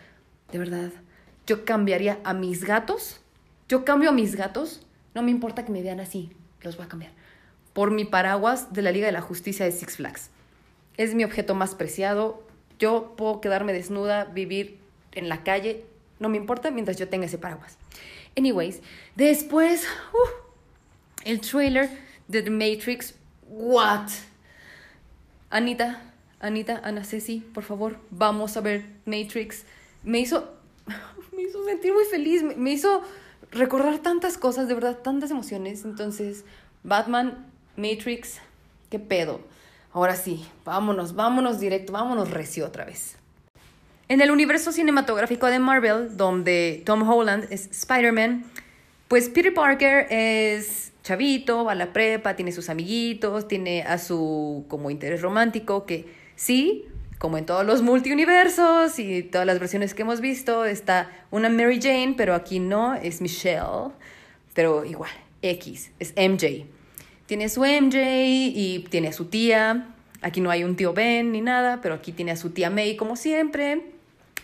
de 0.50 0.58
verdad, 0.58 0.90
yo 1.46 1.64
cambiaría 1.64 2.18
a 2.24 2.34
mis 2.34 2.64
gatos. 2.64 3.20
Yo 3.68 3.84
cambio 3.84 4.10
a 4.10 4.12
mis 4.12 4.36
gatos. 4.36 4.86
No 5.14 5.22
me 5.22 5.30
importa 5.30 5.64
que 5.64 5.72
me 5.72 5.82
vean 5.82 6.00
así, 6.00 6.30
los 6.62 6.76
voy 6.76 6.86
a 6.86 6.88
cambiar 6.88 7.12
por 7.72 7.90
mi 7.90 8.04
paraguas 8.04 8.72
de 8.72 8.82
la 8.82 8.92
Liga 8.92 9.06
de 9.06 9.12
la 9.12 9.20
Justicia 9.20 9.64
de 9.64 9.72
Six 9.72 9.96
Flags. 9.96 10.30
Es 10.96 11.14
mi 11.14 11.24
objeto 11.24 11.54
más 11.54 11.74
preciado. 11.74 12.42
Yo 12.78 13.14
puedo 13.16 13.40
quedarme 13.40 13.72
desnuda, 13.72 14.24
vivir 14.24 14.78
en 15.12 15.28
la 15.28 15.42
calle, 15.42 15.84
no 16.18 16.28
me 16.28 16.36
importa 16.36 16.70
mientras 16.70 16.96
yo 16.98 17.08
tenga 17.08 17.26
ese 17.26 17.38
paraguas. 17.38 17.76
Anyways, 18.36 18.80
después, 19.14 19.86
uh, 20.12 20.28
el 21.24 21.40
trailer 21.40 21.90
de 22.28 22.42
The 22.42 22.50
Matrix. 22.50 23.14
What? 23.48 24.08
Anita, 25.50 26.00
Anita, 26.40 26.80
Ana 26.82 27.04
Ceci, 27.04 27.40
por 27.40 27.62
favor, 27.62 27.98
vamos 28.10 28.56
a 28.56 28.62
ver 28.62 28.86
Matrix. 29.04 29.64
Me 30.02 30.20
hizo, 30.20 30.56
me 31.42 31.48
hizo 31.48 31.64
sentir 31.64 31.92
muy 31.92 32.04
feliz, 32.04 32.42
me 32.56 32.72
hizo 32.72 33.02
recordar 33.50 33.98
tantas 33.98 34.38
cosas, 34.38 34.68
de 34.68 34.74
verdad, 34.74 34.98
tantas 34.98 35.30
emociones. 35.30 35.84
Entonces, 35.84 36.44
Batman 36.82 37.46
Matrix, 37.76 38.38
¿qué 38.90 38.98
pedo? 38.98 39.40
Ahora 39.92 40.16
sí, 40.16 40.46
vámonos, 40.64 41.14
vámonos 41.14 41.60
directo, 41.60 41.92
vámonos 41.92 42.30
recio 42.30 42.66
otra 42.66 42.84
vez. 42.84 43.16
En 44.08 44.20
el 44.20 44.30
universo 44.30 44.72
cinematográfico 44.72 45.46
de 45.46 45.58
Marvel, 45.58 46.16
donde 46.16 46.82
Tom 46.84 47.08
Holland 47.08 47.46
es 47.50 47.70
Spider-Man, 47.70 48.44
pues 49.08 49.28
Peter 49.28 49.52
Parker 49.52 50.06
es 50.10 50.92
chavito, 51.02 51.64
va 51.64 51.72
a 51.72 51.74
la 51.74 51.92
prepa, 51.92 52.36
tiene 52.36 52.52
sus 52.52 52.68
amiguitos, 52.68 53.48
tiene 53.48 53.82
a 53.82 53.98
su 53.98 54.64
como 54.68 54.90
interés 54.90 55.20
romántico, 55.22 55.84
que 55.86 56.06
sí, 56.36 56.86
como 57.22 57.38
en 57.38 57.46
todos 57.46 57.64
los 57.64 57.80
multiuniversos 57.80 58.98
y 58.98 59.22
todas 59.22 59.46
las 59.46 59.58
versiones 59.58 59.94
que 59.94 60.02
hemos 60.02 60.20
visto, 60.20 60.66
está 60.66 61.08
una 61.30 61.48
Mary 61.48 61.80
Jane, 61.80 62.14
pero 62.16 62.34
aquí 62.34 62.58
no, 62.58 62.94
es 62.94 63.22
Michelle, 63.22 63.92
pero 64.52 64.84
igual, 64.84 65.12
X, 65.40 65.92
es 65.98 66.12
MJ 66.16 66.66
tiene 67.32 67.48
su 67.48 67.62
MJ 67.62 67.96
y 67.96 68.84
tiene 68.90 69.08
a 69.08 69.12
su 69.14 69.24
tía. 69.24 69.86
Aquí 70.20 70.42
no 70.42 70.50
hay 70.50 70.64
un 70.64 70.76
tío 70.76 70.92
Ben 70.92 71.32
ni 71.32 71.40
nada, 71.40 71.80
pero 71.80 71.94
aquí 71.94 72.12
tiene 72.12 72.30
a 72.30 72.36
su 72.36 72.50
tía 72.50 72.68
May 72.68 72.94
como 72.94 73.16
siempre. 73.16 73.86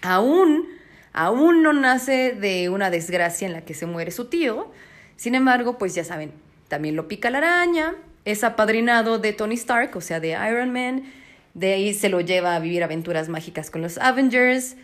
Aún, 0.00 0.66
aún 1.12 1.62
no 1.62 1.74
nace 1.74 2.32
de 2.32 2.70
una 2.70 2.88
desgracia 2.88 3.46
en 3.46 3.52
la 3.52 3.60
que 3.60 3.74
se 3.74 3.84
muere 3.84 4.10
su 4.10 4.30
tío. 4.30 4.72
Sin 5.16 5.34
embargo, 5.34 5.76
pues 5.76 5.94
ya 5.94 6.02
saben, 6.02 6.32
también 6.68 6.96
lo 6.96 7.08
pica 7.08 7.28
la 7.28 7.38
araña. 7.38 7.94
Es 8.24 8.42
apadrinado 8.42 9.18
de 9.18 9.34
Tony 9.34 9.56
Stark, 9.56 9.94
o 9.94 10.00
sea, 10.00 10.18
de 10.18 10.30
Iron 10.30 10.72
Man. 10.72 11.12
De 11.54 11.72
ahí 11.72 11.94
se 11.94 12.08
lo 12.08 12.20
lleva 12.20 12.54
a 12.54 12.58
vivir 12.58 12.82
aventuras 12.82 13.28
mágicas 13.28 13.70
con 13.70 13.82
los 13.82 13.98
Avengers. 13.98 14.76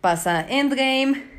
Pasa 0.00 0.44
Endgame 0.48 1.32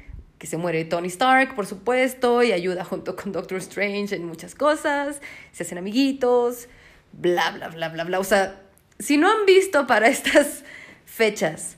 que 0.43 0.47
se 0.47 0.57
muere 0.57 0.83
Tony 0.83 1.07
Stark, 1.07 1.55
por 1.55 1.65
supuesto, 1.65 2.43
y 2.43 2.51
ayuda 2.51 2.83
junto 2.83 3.15
con 3.15 3.31
Doctor 3.31 3.59
Strange 3.59 4.13
en 4.13 4.25
muchas 4.25 4.55
cosas, 4.55 5.21
se 5.53 5.63
hacen 5.63 5.77
amiguitos, 5.77 6.67
bla, 7.13 7.51
bla, 7.51 7.69
bla, 7.69 7.87
bla, 7.87 8.03
bla. 8.03 8.19
O 8.19 8.25
sea, 8.25 8.59
si 8.99 9.15
no 9.15 9.31
han 9.31 9.45
visto 9.45 9.87
para 9.87 10.07
estas 10.09 10.65
fechas 11.05 11.77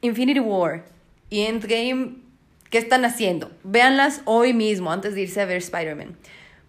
Infinity 0.00 0.40
War 0.40 0.84
y 1.30 1.42
Endgame, 1.42 2.16
¿qué 2.70 2.78
están 2.78 3.04
haciendo? 3.04 3.52
Véanlas 3.62 4.22
hoy 4.24 4.52
mismo, 4.52 4.90
antes 4.90 5.14
de 5.14 5.20
irse 5.20 5.40
a 5.40 5.44
ver 5.44 5.58
Spider-Man. 5.58 6.16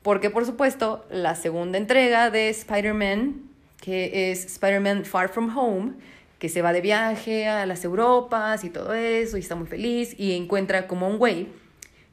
Porque, 0.04 0.30
por 0.30 0.46
supuesto, 0.46 1.04
la 1.10 1.34
segunda 1.34 1.80
entrega 1.80 2.30
de 2.30 2.50
Spider-Man, 2.50 3.42
que 3.86 4.32
es 4.32 4.46
Spider-Man 4.46 5.06
Far 5.06 5.30
From 5.30 5.56
Home, 5.56 5.94
que 6.40 6.50
se 6.50 6.64
va 6.64 6.74
de 6.74 6.82
viaje 6.82 7.48
a 7.48 7.68
las 7.68 7.86
Europas 7.86 8.64
y 8.64 8.72
todo 8.72 8.96
eso, 8.96 9.38
y 9.38 9.42
está 9.42 9.54
muy 9.54 9.68
feliz, 9.68 10.16
y 10.18 10.36
encuentra 10.36 10.88
como 10.88 11.08
un 11.08 11.20
güey, 11.20 11.50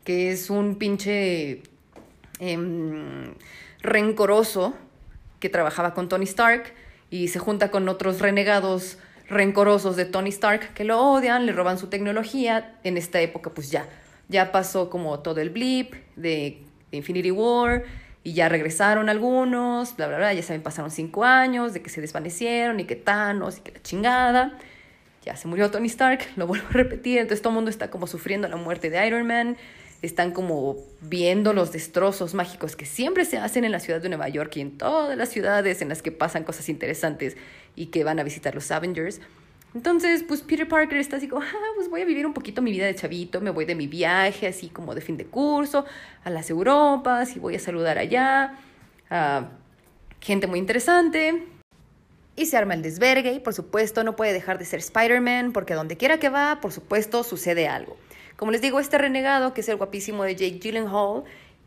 que 0.04 0.30
es 0.30 0.50
un 0.50 0.74
pinche 0.74 1.62
em, 2.40 3.32
rencoroso, 3.80 4.74
que 5.40 5.48
trabajaba 5.48 5.94
con 5.94 6.10
Tony 6.10 6.24
Stark, 6.24 6.74
y 7.08 7.28
se 7.28 7.38
junta 7.38 7.70
con 7.70 7.88
otros 7.88 8.20
renegados 8.20 8.98
rencorosos 9.30 9.96
de 9.96 10.04
Tony 10.04 10.28
Stark 10.28 10.74
que 10.74 10.84
lo 10.84 11.00
odian, 11.00 11.46
le 11.46 11.52
roban 11.52 11.78
su 11.78 11.86
tecnología. 11.86 12.74
En 12.84 12.98
esta 12.98 13.18
época, 13.22 13.48
pues 13.48 13.70
ya, 13.70 13.88
ya 14.28 14.52
pasó 14.52 14.90
como 14.90 15.20
todo 15.20 15.40
el 15.40 15.48
blip 15.48 15.94
de, 16.16 16.62
de 16.90 16.96
Infinity 16.98 17.30
War 17.30 17.84
y 18.24 18.34
ya 18.34 18.48
regresaron 18.48 19.08
algunos, 19.08 19.96
bla, 19.96 20.06
bla, 20.06 20.16
bla, 20.16 20.32
ya 20.32 20.42
saben, 20.42 20.62
pasaron 20.62 20.90
cinco 20.90 21.24
años 21.24 21.72
de 21.72 21.82
que 21.82 21.90
se 21.90 22.00
desvanecieron 22.00 22.78
y 22.80 22.84
que 22.84 22.96
Thanos 22.96 23.58
y 23.58 23.60
que 23.62 23.72
la 23.72 23.82
chingada. 23.82 24.58
ya 25.24 25.36
se 25.36 25.48
murió 25.48 25.70
Tony 25.70 25.88
Stark, 25.88 26.20
lo 26.36 26.46
vuelvo 26.46 26.66
a 26.68 26.72
repetir, 26.72 27.18
entonces 27.18 27.42
todo 27.42 27.50
el 27.50 27.56
mundo 27.56 27.70
está 27.70 27.90
como 27.90 28.06
sufriendo 28.06 28.48
la 28.48 28.56
muerte 28.56 28.90
de 28.90 29.06
Iron 29.06 29.26
Man, 29.26 29.56
están 30.02 30.32
como 30.32 30.76
viendo 31.00 31.52
los 31.52 31.72
destrozos 31.72 32.34
mágicos 32.34 32.74
que 32.74 32.86
siempre 32.86 33.24
se 33.24 33.38
hacen 33.38 33.64
en 33.64 33.72
la 33.72 33.80
ciudad 33.80 34.00
de 34.00 34.08
Nueva 34.08 34.28
York 34.28 34.56
y 34.56 34.60
en 34.60 34.76
todas 34.76 35.16
las 35.16 35.28
ciudades 35.28 35.80
en 35.80 35.88
las 35.88 36.02
que 36.02 36.10
pasan 36.10 36.42
cosas 36.42 36.68
interesantes 36.68 37.36
y 37.76 37.86
que 37.86 38.02
van 38.02 38.18
a 38.18 38.24
visitar 38.24 38.54
los 38.54 38.70
Avengers. 38.72 39.20
Entonces, 39.74 40.22
pues 40.22 40.42
Peter 40.42 40.68
Parker 40.68 40.98
está 40.98 41.16
así 41.16 41.28
como, 41.28 41.42
ah, 41.42 41.72
pues 41.74 41.88
voy 41.88 42.02
a 42.02 42.04
vivir 42.04 42.26
un 42.26 42.34
poquito 42.34 42.60
mi 42.60 42.70
vida 42.70 42.86
de 42.86 42.94
chavito, 42.94 43.40
me 43.40 43.50
voy 43.50 43.64
de 43.64 43.74
mi 43.74 43.86
viaje 43.86 44.46
así 44.46 44.68
como 44.68 44.94
de 44.94 45.00
fin 45.00 45.16
de 45.16 45.24
curso 45.24 45.86
a 46.24 46.30
las 46.30 46.50
Europas 46.50 47.36
y 47.36 47.38
voy 47.38 47.56
a 47.56 47.58
saludar 47.58 47.98
allá 47.98 48.58
a 49.08 49.48
gente 50.20 50.46
muy 50.46 50.58
interesante. 50.58 51.46
Y 52.34 52.46
se 52.46 52.56
arma 52.56 52.74
el 52.74 52.82
desvergue 52.82 53.32
y 53.32 53.40
por 53.40 53.54
supuesto 53.54 54.04
no 54.04 54.16
puede 54.16 54.32
dejar 54.32 54.58
de 54.58 54.64
ser 54.64 54.80
Spider-Man 54.80 55.52
porque 55.52 55.74
donde 55.74 55.96
quiera 55.96 56.18
que 56.18 56.28
va, 56.28 56.60
por 56.60 56.72
supuesto, 56.72 57.24
sucede 57.24 57.68
algo. 57.68 57.96
Como 58.36 58.52
les 58.52 58.62
digo, 58.62 58.80
este 58.80 58.98
renegado, 58.98 59.52
que 59.54 59.60
es 59.60 59.68
el 59.68 59.76
guapísimo 59.76 60.24
de 60.24 60.34
Jake 60.34 60.58
Gyllenhaal, 60.58 61.24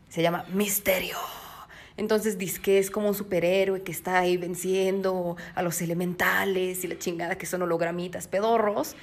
se 0.08 0.22
llama 0.22 0.44
Misterio. 0.52 1.16
Entonces 1.96 2.38
dice 2.38 2.60
que 2.60 2.78
es 2.78 2.90
como 2.90 3.08
un 3.08 3.14
superhéroe 3.14 3.82
que 3.82 3.92
está 3.92 4.18
ahí 4.18 4.36
venciendo 4.36 5.36
a 5.54 5.62
los 5.62 5.80
elementales 5.80 6.84
y 6.84 6.88
la 6.88 6.98
chingada 6.98 7.36
que 7.36 7.46
son 7.46 7.62
hologramitas 7.62 8.28
pedorros. 8.28 8.96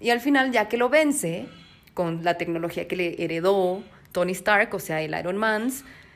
Y 0.00 0.10
al 0.10 0.20
final, 0.20 0.50
ya 0.50 0.68
que 0.68 0.76
lo 0.76 0.88
vence, 0.88 1.46
con 1.94 2.24
la 2.24 2.38
tecnología 2.38 2.88
que 2.88 2.96
le 2.96 3.22
heredó 3.22 3.82
Tony 4.10 4.32
Stark, 4.32 4.74
o 4.74 4.80
sea, 4.80 5.02
el 5.02 5.18
Iron 5.18 5.36
Man, 5.36 5.70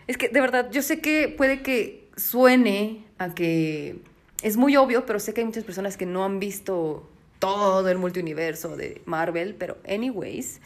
es 0.07 0.17
que 0.17 0.29
de 0.29 0.41
verdad, 0.41 0.71
yo 0.71 0.83
sé 0.83 1.01
que 1.01 1.29
puede 1.29 1.63
que 1.63 2.09
suene 2.17 3.05
a 3.19 3.35
que 3.35 3.97
es 4.43 4.57
muy 4.57 4.77
obvio, 4.77 5.07
pero 5.07 5.19
sé 5.21 5.33
que 5.33 5.41
hay 5.43 5.47
muchas 5.47 5.65
personas 5.65 5.97
que 5.97 6.07
no 6.07 6.25
han 6.25 6.41
visto 6.41 7.09
todo 7.39 7.89
el 7.89 7.99
multiuniverso 7.99 8.77
de 8.77 9.03
Marvel, 9.05 9.55
pero 9.55 9.79
anyways. 9.89 10.61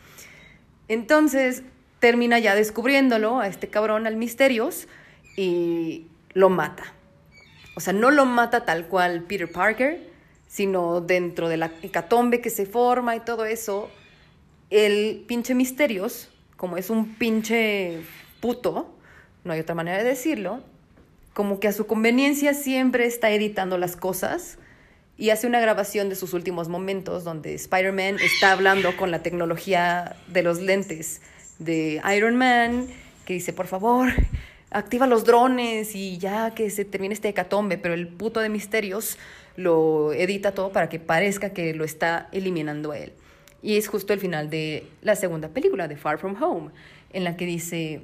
Entonces 0.88 1.62
termina 1.98 2.38
ya 2.38 2.54
descubriéndolo 2.54 3.40
a 3.40 3.48
este 3.48 3.68
cabrón, 3.68 4.06
al 4.06 4.16
Misterios, 4.16 4.88
y 5.40 6.06
lo 6.34 6.50
mata. 6.50 6.92
O 7.74 7.80
sea, 7.80 7.94
no 7.94 8.10
lo 8.10 8.26
mata 8.26 8.66
tal 8.66 8.88
cual 8.88 9.22
Peter 9.22 9.50
Parker, 9.50 9.98
sino 10.48 11.00
dentro 11.00 11.48
de 11.48 11.56
la 11.56 11.72
hecatombe 11.80 12.42
que 12.42 12.50
se 12.50 12.66
forma 12.66 13.16
y 13.16 13.20
todo 13.20 13.46
eso, 13.46 13.90
el 14.68 15.24
pinche 15.26 15.54
Misterios, 15.54 16.28
como 16.58 16.76
es 16.76 16.90
un 16.90 17.14
pinche 17.14 18.02
puto, 18.40 18.94
no 19.44 19.54
hay 19.54 19.60
otra 19.60 19.74
manera 19.74 19.96
de 19.96 20.04
decirlo, 20.04 20.60
como 21.32 21.58
que 21.58 21.68
a 21.68 21.72
su 21.72 21.86
conveniencia 21.86 22.52
siempre 22.52 23.06
está 23.06 23.30
editando 23.30 23.78
las 23.78 23.96
cosas 23.96 24.58
y 25.16 25.30
hace 25.30 25.46
una 25.46 25.60
grabación 25.60 26.10
de 26.10 26.16
sus 26.16 26.34
últimos 26.34 26.68
momentos 26.68 27.24
donde 27.24 27.54
Spider-Man 27.54 28.16
está 28.22 28.52
hablando 28.52 28.94
con 28.98 29.10
la 29.10 29.22
tecnología 29.22 30.16
de 30.26 30.42
los 30.42 30.60
lentes 30.60 31.22
de 31.58 32.02
Iron 32.14 32.36
Man, 32.36 32.88
que 33.24 33.32
dice, 33.32 33.54
por 33.54 33.68
favor, 33.68 34.10
activa 34.70 35.06
los 35.06 35.24
drones 35.24 35.94
y 35.94 36.18
ya 36.18 36.54
que 36.54 36.70
se 36.70 36.84
termine 36.84 37.14
este 37.14 37.28
hecatombe, 37.28 37.78
pero 37.78 37.94
el 37.94 38.08
puto 38.08 38.40
de 38.40 38.48
misterios 38.48 39.18
lo 39.56 40.12
edita 40.12 40.52
todo 40.52 40.72
para 40.72 40.88
que 40.88 40.98
parezca 40.98 41.52
que 41.52 41.74
lo 41.74 41.84
está 41.84 42.28
eliminando 42.32 42.94
él. 42.94 43.12
Y 43.62 43.76
es 43.76 43.88
justo 43.88 44.12
el 44.12 44.20
final 44.20 44.48
de 44.48 44.86
la 45.02 45.16
segunda 45.16 45.48
película, 45.48 45.86
de 45.86 45.96
Far 45.96 46.18
From 46.18 46.40
Home, 46.42 46.70
en 47.12 47.24
la 47.24 47.36
que 47.36 47.44
dice, 47.44 48.00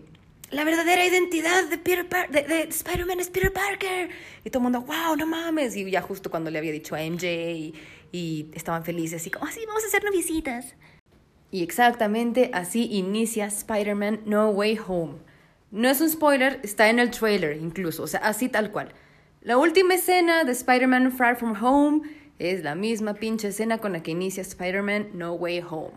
la 0.50 0.64
verdadera 0.64 1.04
identidad 1.04 1.68
de, 1.68 1.78
Peter 1.78 2.06
de, 2.08 2.62
Spider-Man 2.68 3.20
es 3.20 3.30
Peter 3.30 3.52
Parker. 3.52 4.10
Y 4.44 4.50
todo 4.50 4.60
el 4.60 4.64
mundo, 4.64 4.82
wow, 4.82 5.16
no 5.16 5.26
mames. 5.26 5.74
Y 5.76 5.90
ya 5.90 6.02
justo 6.02 6.30
cuando 6.30 6.50
le 6.50 6.58
había 6.58 6.72
dicho 6.72 6.94
a 6.94 7.00
MJ 7.00 7.24
y, 7.24 7.74
y 8.12 8.50
estaban 8.54 8.84
felices, 8.84 9.20
así 9.20 9.30
como, 9.30 9.46
así 9.46 9.60
vamos 9.66 9.82
a 9.84 9.86
hacer 9.86 10.04
novicitas. 10.04 10.74
Y 11.50 11.62
exactamente 11.62 12.50
así 12.52 12.88
inicia 12.92 13.46
Spider-Man 13.46 14.20
No 14.26 14.50
Way 14.50 14.78
Home. 14.86 15.14
No 15.76 15.90
es 15.90 16.00
un 16.00 16.08
spoiler, 16.08 16.58
está 16.62 16.88
en 16.88 16.98
el 16.98 17.10
trailer 17.10 17.58
incluso, 17.58 18.04
o 18.04 18.06
sea, 18.06 18.20
así 18.20 18.48
tal 18.48 18.72
cual. 18.72 18.94
La 19.42 19.58
última 19.58 19.92
escena 19.92 20.44
de 20.44 20.52
Spider-Man 20.52 21.12
Far 21.12 21.36
From 21.36 21.54
Home 21.62 22.00
es 22.38 22.64
la 22.64 22.74
misma 22.74 23.12
pinche 23.12 23.48
escena 23.48 23.76
con 23.76 23.92
la 23.92 24.02
que 24.02 24.12
inicia 24.12 24.40
Spider-Man 24.40 25.10
No 25.12 25.34
Way 25.34 25.62
Home. 25.68 25.92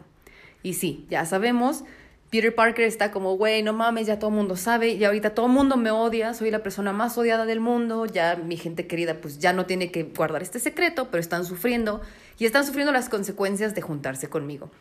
Y 0.64 0.74
sí, 0.74 1.08
ya 1.10 1.24
sabemos, 1.26 1.86
Peter 2.30 2.54
Parker 2.54 2.84
está 2.84 3.10
como, 3.12 3.38
güey, 3.38 3.64
no 3.64 3.72
mames, 3.72 4.08
ya 4.08 4.20
todo 4.20 4.32
el 4.32 4.36
mundo 4.36 4.58
sabe, 4.58 4.90
y 4.90 5.06
ahorita 5.06 5.34
todo 5.34 5.46
el 5.46 5.54
mundo 5.54 5.78
me 5.78 5.92
odia, 5.92 6.34
soy 6.34 6.52
la 6.52 6.62
persona 6.62 6.92
más 6.92 7.18
odiada 7.18 7.46
del 7.46 7.62
mundo, 7.62 8.06
ya 8.06 8.36
mi 8.36 8.58
gente 8.58 8.86
querida 8.86 9.22
pues 9.22 9.40
ya 9.40 9.54
no 9.54 9.66
tiene 9.66 9.92
que 9.92 10.04
guardar 10.04 10.42
este 10.42 10.60
secreto, 10.60 11.08
pero 11.10 11.22
están 11.22 11.46
sufriendo 11.46 12.02
y 12.38 12.46
están 12.46 12.66
sufriendo 12.66 12.92
las 12.92 13.08
consecuencias 13.08 13.76
de 13.76 13.82
juntarse 13.82 14.28
conmigo. 14.28 14.72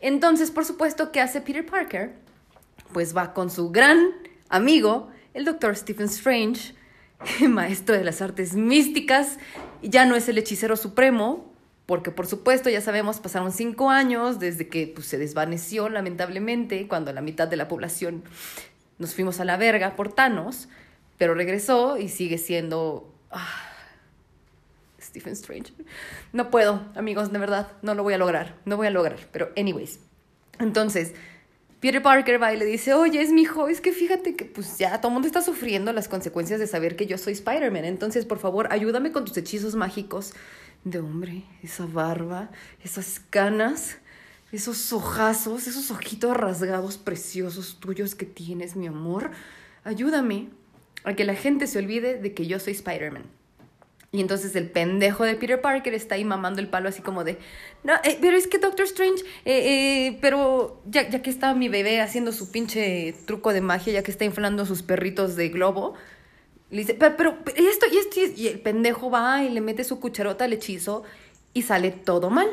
Entonces, 0.00 0.50
por 0.50 0.64
supuesto, 0.64 1.12
¿qué 1.12 1.20
hace 1.20 1.40
Peter 1.40 1.64
Parker? 1.64 2.16
Pues 2.92 3.16
va 3.16 3.34
con 3.34 3.50
su 3.50 3.70
gran 3.70 4.26
amigo, 4.48 5.08
el 5.34 5.44
Dr. 5.44 5.76
Stephen 5.76 6.06
Strange, 6.06 6.74
maestro 7.48 7.96
de 7.96 8.04
las 8.04 8.22
artes 8.22 8.54
místicas, 8.54 9.38
ya 9.82 10.06
no 10.06 10.16
es 10.16 10.28
el 10.28 10.38
hechicero 10.38 10.76
supremo, 10.76 11.52
porque 11.86 12.10
por 12.10 12.26
supuesto 12.26 12.68
ya 12.68 12.80
sabemos, 12.80 13.20
pasaron 13.20 13.52
cinco 13.52 13.90
años 13.90 14.38
desde 14.38 14.68
que 14.68 14.92
pues, 14.94 15.06
se 15.06 15.18
desvaneció 15.18 15.88
lamentablemente, 15.88 16.86
cuando 16.86 17.12
la 17.12 17.20
mitad 17.20 17.48
de 17.48 17.56
la 17.56 17.68
población 17.68 18.24
nos 18.98 19.14
fuimos 19.14 19.40
a 19.40 19.44
la 19.44 19.56
verga 19.56 19.96
por 19.96 20.12
Thanos, 20.12 20.68
pero 21.16 21.34
regresó 21.34 21.96
y 21.96 22.08
sigue 22.08 22.38
siendo... 22.38 23.12
Ah, 23.30 23.64
Stephen 25.00 25.32
Strange. 25.32 25.72
No 26.32 26.50
puedo, 26.50 26.82
amigos, 26.94 27.32
de 27.32 27.38
verdad, 27.38 27.72
no 27.82 27.94
lo 27.94 28.02
voy 28.02 28.14
a 28.14 28.18
lograr, 28.18 28.56
no 28.64 28.76
voy 28.76 28.88
a 28.88 28.90
lograr, 28.90 29.18
pero 29.32 29.50
anyways. 29.56 30.00
Entonces, 30.58 31.14
Peter 31.80 32.02
Parker 32.02 32.42
va 32.42 32.52
y 32.52 32.56
le 32.56 32.64
dice, 32.64 32.92
oye, 32.94 33.22
es 33.22 33.30
mi 33.30 33.42
hijo, 33.42 33.68
es 33.68 33.80
que 33.80 33.92
fíjate 33.92 34.34
que 34.34 34.44
pues 34.44 34.78
ya 34.78 35.00
todo 35.00 35.10
el 35.10 35.14
mundo 35.14 35.28
está 35.28 35.42
sufriendo 35.42 35.92
las 35.92 36.08
consecuencias 36.08 36.58
de 36.58 36.66
saber 36.66 36.96
que 36.96 37.06
yo 37.06 37.18
soy 37.18 37.34
Spider-Man, 37.34 37.84
entonces 37.84 38.24
por 38.24 38.38
favor 38.38 38.66
ayúdame 38.72 39.12
con 39.12 39.24
tus 39.24 39.36
hechizos 39.36 39.76
mágicos 39.76 40.32
de 40.82 40.98
hombre, 40.98 41.44
esa 41.62 41.86
barba, 41.86 42.50
esas 42.82 43.20
canas, 43.30 43.98
esos 44.50 44.92
ojazos, 44.92 45.68
esos 45.68 45.90
ojitos 45.90 46.36
rasgados 46.36 46.98
preciosos 46.98 47.78
tuyos 47.78 48.14
que 48.14 48.26
tienes, 48.26 48.74
mi 48.74 48.86
amor. 48.86 49.30
Ayúdame 49.84 50.48
a 51.04 51.14
que 51.14 51.24
la 51.24 51.34
gente 51.34 51.66
se 51.66 51.78
olvide 51.78 52.18
de 52.18 52.34
que 52.34 52.46
yo 52.46 52.58
soy 52.58 52.72
Spider-Man. 52.72 53.37
Y 54.10 54.22
entonces 54.22 54.56
el 54.56 54.70
pendejo 54.70 55.24
de 55.24 55.34
Peter 55.34 55.60
Parker 55.60 55.92
está 55.92 56.14
ahí 56.14 56.24
mamando 56.24 56.60
el 56.60 56.68
palo 56.68 56.88
así 56.88 57.02
como 57.02 57.24
de, 57.24 57.38
no, 57.84 57.92
eh, 58.04 58.16
pero 58.20 58.38
es 58.38 58.46
que 58.46 58.58
Doctor 58.58 58.86
Strange, 58.86 59.22
eh, 59.44 60.06
eh, 60.06 60.18
pero 60.22 60.80
ya, 60.86 61.08
ya 61.10 61.20
que 61.20 61.28
está 61.28 61.52
mi 61.52 61.68
bebé 61.68 62.00
haciendo 62.00 62.32
su 62.32 62.50
pinche 62.50 63.14
truco 63.26 63.52
de 63.52 63.60
magia, 63.60 63.92
ya 63.92 64.02
que 64.02 64.10
está 64.10 64.24
inflando 64.24 64.64
sus 64.64 64.82
perritos 64.82 65.36
de 65.36 65.50
globo, 65.50 65.94
le 66.70 66.78
dice, 66.78 66.94
pero, 66.94 67.16
pero, 67.16 67.36
esto, 67.56 67.86
y 67.90 67.98
esto, 67.98 68.20
y 68.36 68.46
el 68.48 68.60
pendejo 68.60 69.10
va 69.10 69.42
y 69.42 69.50
le 69.50 69.60
mete 69.60 69.84
su 69.84 70.00
cucharota 70.00 70.44
al 70.44 70.54
hechizo 70.54 71.02
y 71.52 71.62
sale 71.62 71.90
todo 71.90 72.30
mal. 72.30 72.48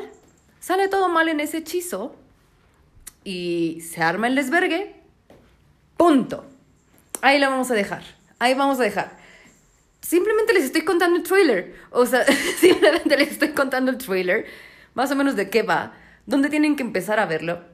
Sale 0.60 0.88
todo 0.88 1.08
mal 1.08 1.28
en 1.28 1.40
ese 1.40 1.58
hechizo 1.58 2.14
y 3.24 3.82
se 3.82 4.02
arma 4.02 4.26
el 4.26 4.34
desvergue. 4.34 4.94
Punto. 5.96 6.44
Ahí 7.22 7.38
la 7.38 7.48
vamos 7.48 7.70
a 7.70 7.74
dejar. 7.74 8.02
Ahí 8.38 8.54
vamos 8.54 8.80
a 8.80 8.82
dejar. 8.82 9.25
Simplemente 10.06 10.52
les 10.52 10.62
estoy 10.62 10.82
contando 10.82 11.16
el 11.16 11.24
trailer. 11.24 11.74
O 11.90 12.06
sea, 12.06 12.24
simplemente 12.60 13.16
les 13.16 13.32
estoy 13.32 13.48
contando 13.48 13.90
el 13.90 13.98
trailer. 13.98 14.46
Más 14.94 15.10
o 15.10 15.16
menos 15.16 15.34
de 15.34 15.50
qué 15.50 15.64
va. 15.64 15.94
¿Dónde 16.26 16.48
tienen 16.48 16.76
que 16.76 16.84
empezar 16.84 17.18
a 17.18 17.26
verlo? 17.26 17.64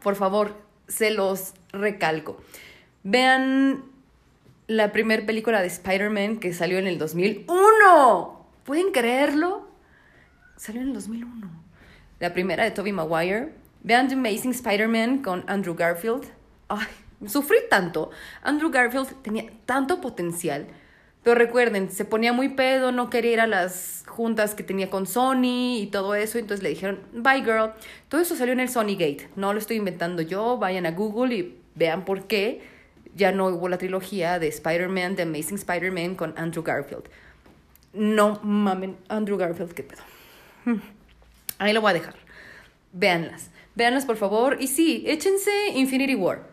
Por 0.00 0.14
favor, 0.14 0.62
se 0.86 1.10
los 1.10 1.54
recalco. 1.72 2.40
Vean 3.02 3.82
la 4.68 4.92
primera 4.92 5.26
película 5.26 5.60
de 5.60 5.66
Spider-Man 5.66 6.38
que 6.38 6.52
salió 6.52 6.78
en 6.78 6.86
el 6.86 6.98
2001. 6.98 8.46
¿Pueden 8.62 8.92
creerlo? 8.92 9.68
Salió 10.56 10.82
en 10.82 10.88
el 10.88 10.94
2001. 10.94 11.50
La 12.20 12.32
primera 12.32 12.62
de 12.62 12.70
Tobey 12.70 12.92
Maguire. 12.92 13.52
Vean 13.82 14.06
The 14.06 14.14
Amazing 14.14 14.52
Spider-Man 14.52 15.18
con 15.18 15.42
Andrew 15.48 15.74
Garfield. 15.74 16.26
Ay, 16.68 16.86
sufrí 17.26 17.58
tanto. 17.68 18.12
Andrew 18.40 18.70
Garfield 18.70 19.20
tenía 19.22 19.50
tanto 19.66 20.00
potencial. 20.00 20.68
Pero 21.22 21.36
recuerden, 21.36 21.90
se 21.90 22.04
ponía 22.04 22.32
muy 22.32 22.48
pedo, 22.50 22.92
no 22.92 23.10
quería 23.10 23.32
ir 23.32 23.40
a 23.40 23.46
las 23.46 24.04
juntas 24.06 24.54
que 24.54 24.62
tenía 24.62 24.88
con 24.88 25.06
Sony 25.06 25.78
y 25.78 25.88
todo 25.92 26.14
eso. 26.14 26.38
Entonces 26.38 26.62
le 26.62 26.70
dijeron, 26.70 27.00
bye 27.12 27.42
girl. 27.42 27.72
Todo 28.08 28.20
eso 28.20 28.36
salió 28.36 28.52
en 28.52 28.60
el 28.60 28.70
Sony 28.70 28.96
Gate. 28.98 29.28
No 29.36 29.52
lo 29.52 29.58
estoy 29.58 29.76
inventando 29.76 30.22
yo. 30.22 30.56
Vayan 30.56 30.86
a 30.86 30.92
Google 30.92 31.34
y 31.34 31.58
vean 31.74 32.04
por 32.04 32.26
qué 32.26 32.62
ya 33.14 33.32
no 33.32 33.48
hubo 33.48 33.68
la 33.68 33.78
trilogía 33.78 34.38
de 34.38 34.48
Spider-Man, 34.48 35.16
The 35.16 35.22
Amazing 35.22 35.56
Spider-Man 35.56 36.14
con 36.14 36.34
Andrew 36.38 36.62
Garfield. 36.62 37.04
No 37.92 38.40
mamen, 38.42 38.96
Andrew 39.08 39.36
Garfield, 39.36 39.72
qué 39.72 39.82
pedo. 39.82 40.02
Ahí 41.58 41.72
lo 41.72 41.80
voy 41.80 41.90
a 41.90 41.94
dejar. 41.94 42.14
Véanlas. 42.92 43.50
Véanlas, 43.74 44.06
por 44.06 44.16
favor. 44.16 44.56
Y 44.60 44.68
sí, 44.68 45.04
échense 45.06 45.50
Infinity 45.74 46.14
War. 46.14 46.49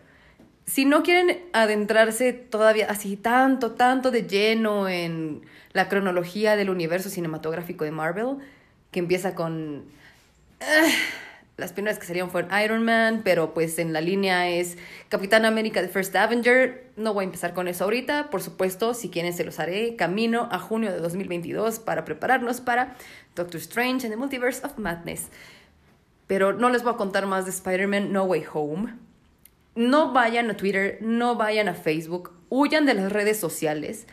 Si 0.67 0.84
no 0.84 1.01
quieren 1.01 1.39
adentrarse 1.53 2.34
todavía 2.34 2.88
así 2.89 3.15
tanto, 3.15 3.71
tanto 3.71 4.12
de 4.12 4.27
lleno 4.27 4.89
en 4.89 5.41
la 5.71 5.88
cronología 5.88 6.58
del 6.58 6.69
universo 6.69 7.10
cinematográfico 7.10 7.86
de 7.86 7.91
Marvel, 7.91 8.38
que 8.91 8.99
empieza 8.99 9.34
con 9.34 9.86
las 11.56 11.71
primeras 11.71 11.97
que 11.97 12.06
salieron 12.06 12.30
fueron 12.30 12.51
Iron 12.62 12.84
Man, 12.84 13.21
pero 13.23 13.53
pues 13.53 13.80
en 13.80 13.93
la 13.93 14.01
línea 14.01 14.49
es 14.49 14.77
Capitán 15.08 15.45
América 15.45 15.82
The 15.82 15.88
First 15.88 16.13
Avenger. 16.17 16.91
No 16.97 17.13
voy 17.13 17.23
a 17.23 17.27
empezar 17.27 17.53
con 17.53 17.69
eso 17.69 17.86
ahorita, 17.86 18.30
por 18.30 18.41
supuesto, 18.41 18.93
si 18.93 19.10
quieren 19.10 19.32
se 19.32 19.45
los 19.45 19.60
haré 19.60 19.95
camino 19.95 20.49
a 20.51 20.60
junio 20.60 20.91
de 20.91 20.99
2022 20.99 21.80
para 21.80 22.03
prepararnos 22.03 22.60
para 22.60 22.95
Doctor 23.36 23.62
Strange 23.62 24.06
and 24.06 24.13
the 24.13 24.17
Multiverse 24.17 24.65
of 24.65 24.77
Madness. 24.77 25.30
Pero 26.27 26.51
no 26.51 26.69
les 26.69 26.84
voy 26.84 26.93
a 26.93 26.97
contar 26.97 27.25
más 27.25 27.45
de 27.45 27.51
Spider-Man 27.51 28.12
No 28.12 28.25
Way 28.25 28.43
Home. 28.53 29.06
No 29.77 30.11
vayan 30.11 30.49
a 30.49 30.57
Twitter, 30.57 30.97
no 31.01 31.35
vayan 31.35 31.67
a 31.67 31.75
Facebook, 31.75 32.31
huyan 32.49 32.87
de 32.87 32.95
las 32.95 33.11
redes 33.11 33.39
sociales. 33.39 34.07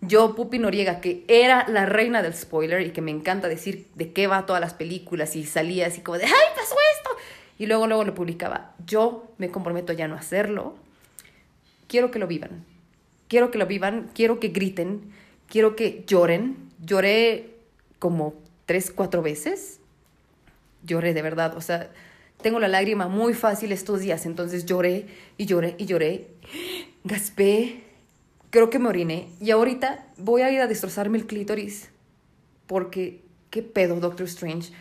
Yo, 0.00 0.36
Pupi 0.36 0.60
Noriega, 0.60 1.00
que 1.00 1.24
era 1.26 1.66
la 1.66 1.86
reina 1.86 2.22
del 2.22 2.34
spoiler 2.34 2.82
y 2.82 2.90
que 2.92 3.00
me 3.00 3.10
encanta 3.10 3.48
decir 3.48 3.88
de 3.96 4.12
qué 4.12 4.28
va 4.28 4.46
todas 4.46 4.60
las 4.60 4.74
películas 4.74 5.34
y 5.34 5.44
salía 5.44 5.88
así 5.88 6.02
como 6.02 6.18
de, 6.18 6.26
¡ay, 6.26 6.32
pasó 6.54 6.76
esto! 6.96 7.10
Y 7.58 7.66
luego, 7.66 7.88
luego 7.88 8.04
lo 8.04 8.14
publicaba. 8.14 8.76
Yo 8.86 9.32
me 9.38 9.50
comprometo 9.50 9.92
ya 9.92 10.06
no 10.06 10.14
hacerlo. 10.14 10.76
Quiero 11.88 12.12
que 12.12 12.20
lo 12.20 12.28
vivan. 12.28 12.64
Quiero 13.26 13.50
que 13.50 13.58
lo 13.58 13.66
vivan, 13.66 14.10
quiero 14.14 14.38
que 14.38 14.48
griten, 14.50 15.12
quiero 15.48 15.74
que 15.74 16.04
lloren. 16.06 16.70
Lloré 16.80 17.56
como 17.98 18.34
tres, 18.66 18.92
cuatro 18.92 19.20
veces. 19.20 19.80
Lloré 20.84 21.12
de 21.12 21.22
verdad, 21.22 21.56
o 21.56 21.60
sea, 21.60 21.90
tengo 22.42 22.60
la 22.60 22.68
lágrima 22.68 23.08
muy 23.08 23.34
fácil 23.34 23.72
estos 23.72 24.00
días, 24.00 24.26
entonces 24.26 24.64
lloré 24.64 25.06
y 25.36 25.46
lloré 25.46 25.74
y 25.78 25.86
lloré. 25.86 26.28
Gaspé, 27.04 27.84
creo 28.50 28.70
que 28.70 28.78
me 28.78 28.88
oriné 28.88 29.28
y 29.40 29.50
ahorita 29.50 30.06
voy 30.16 30.42
a 30.42 30.50
ir 30.50 30.60
a 30.60 30.66
destrozarme 30.66 31.18
el 31.18 31.26
clítoris 31.26 31.90
porque 32.66 33.22
qué 33.50 33.62
pedo 33.62 33.98
Doctor 33.98 34.26
Strange. 34.26 34.72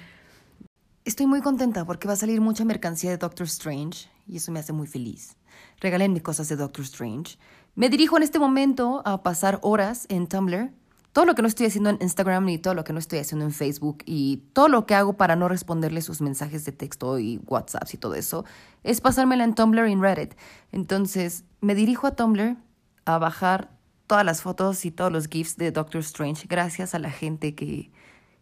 Estoy 1.06 1.26
muy 1.26 1.41
contenta 1.41 1.86
porque 1.86 2.08
va 2.08 2.13
a 2.13 2.17
salir 2.17 2.41
mucha 2.41 2.65
mercancía 2.65 3.10
de 3.10 3.17
Doctor 3.17 3.48
Strange 3.48 4.10
y 4.28 4.38
eso 4.38 4.52
me 4.52 4.60
hace 4.60 4.74
muy 4.74 4.88
feliz. 4.88 5.36
Regálenme 5.80 6.22
cosas 6.22 6.50
de 6.50 6.58
Doctor 6.58 6.84
Strange. 6.84 7.38
Me 7.76 7.89
dirijo 7.89 8.17
en 8.17 8.24
este 8.24 8.39
momento 8.39 9.02
a 9.06 9.24
pasar 9.24 9.60
horas 9.62 10.06
en 10.10 10.28
Tumblr. 10.28 10.72
Todo 11.17 11.25
lo 11.25 11.34
que 11.34 11.41
no 11.41 11.47
estoy 11.47 11.65
haciendo 11.65 11.89
en 11.89 11.97
Instagram 11.99 12.45
ni 12.45 12.60
todo 12.60 12.75
lo 12.75 12.84
que 12.84 12.93
no 12.93 12.99
estoy 12.99 13.17
haciendo 13.17 13.43
en 13.43 13.51
Facebook 13.51 14.03
y 14.06 14.43
todo 14.53 14.67
lo 14.67 14.86
que 14.86 14.93
hago 14.93 15.13
para 15.13 15.36
no 15.36 15.47
responderle 15.49 16.03
sus 16.03 16.21
mensajes 16.21 16.63
de 16.63 16.71
texto 16.73 17.17
y 17.17 17.41
WhatsApp 17.47 17.89
y 17.91 17.97
todo 17.97 18.13
eso 18.13 18.45
es 18.84 19.01
pasármela 19.01 19.43
en 19.43 19.56
Tumblr 19.56 19.88
y 19.88 19.93
en 19.93 19.99
Reddit. 20.03 20.36
Entonces 20.71 21.43
me 21.60 21.73
dirijo 21.73 22.06
a 22.06 22.15
Tumblr 22.15 22.58
a 23.06 23.17
bajar 23.17 23.71
todas 24.06 24.23
las 24.23 24.43
fotos 24.43 24.86
y 24.86 24.91
todos 24.91 25.12
los 25.12 25.27
GIFs 25.27 25.58
de 25.58 25.71
Doctor 25.71 26.01
Strange 26.01 26.45
gracias 26.47 26.93
a 26.93 26.99
la 26.99 27.10
gente 27.10 27.56
que, 27.56 27.89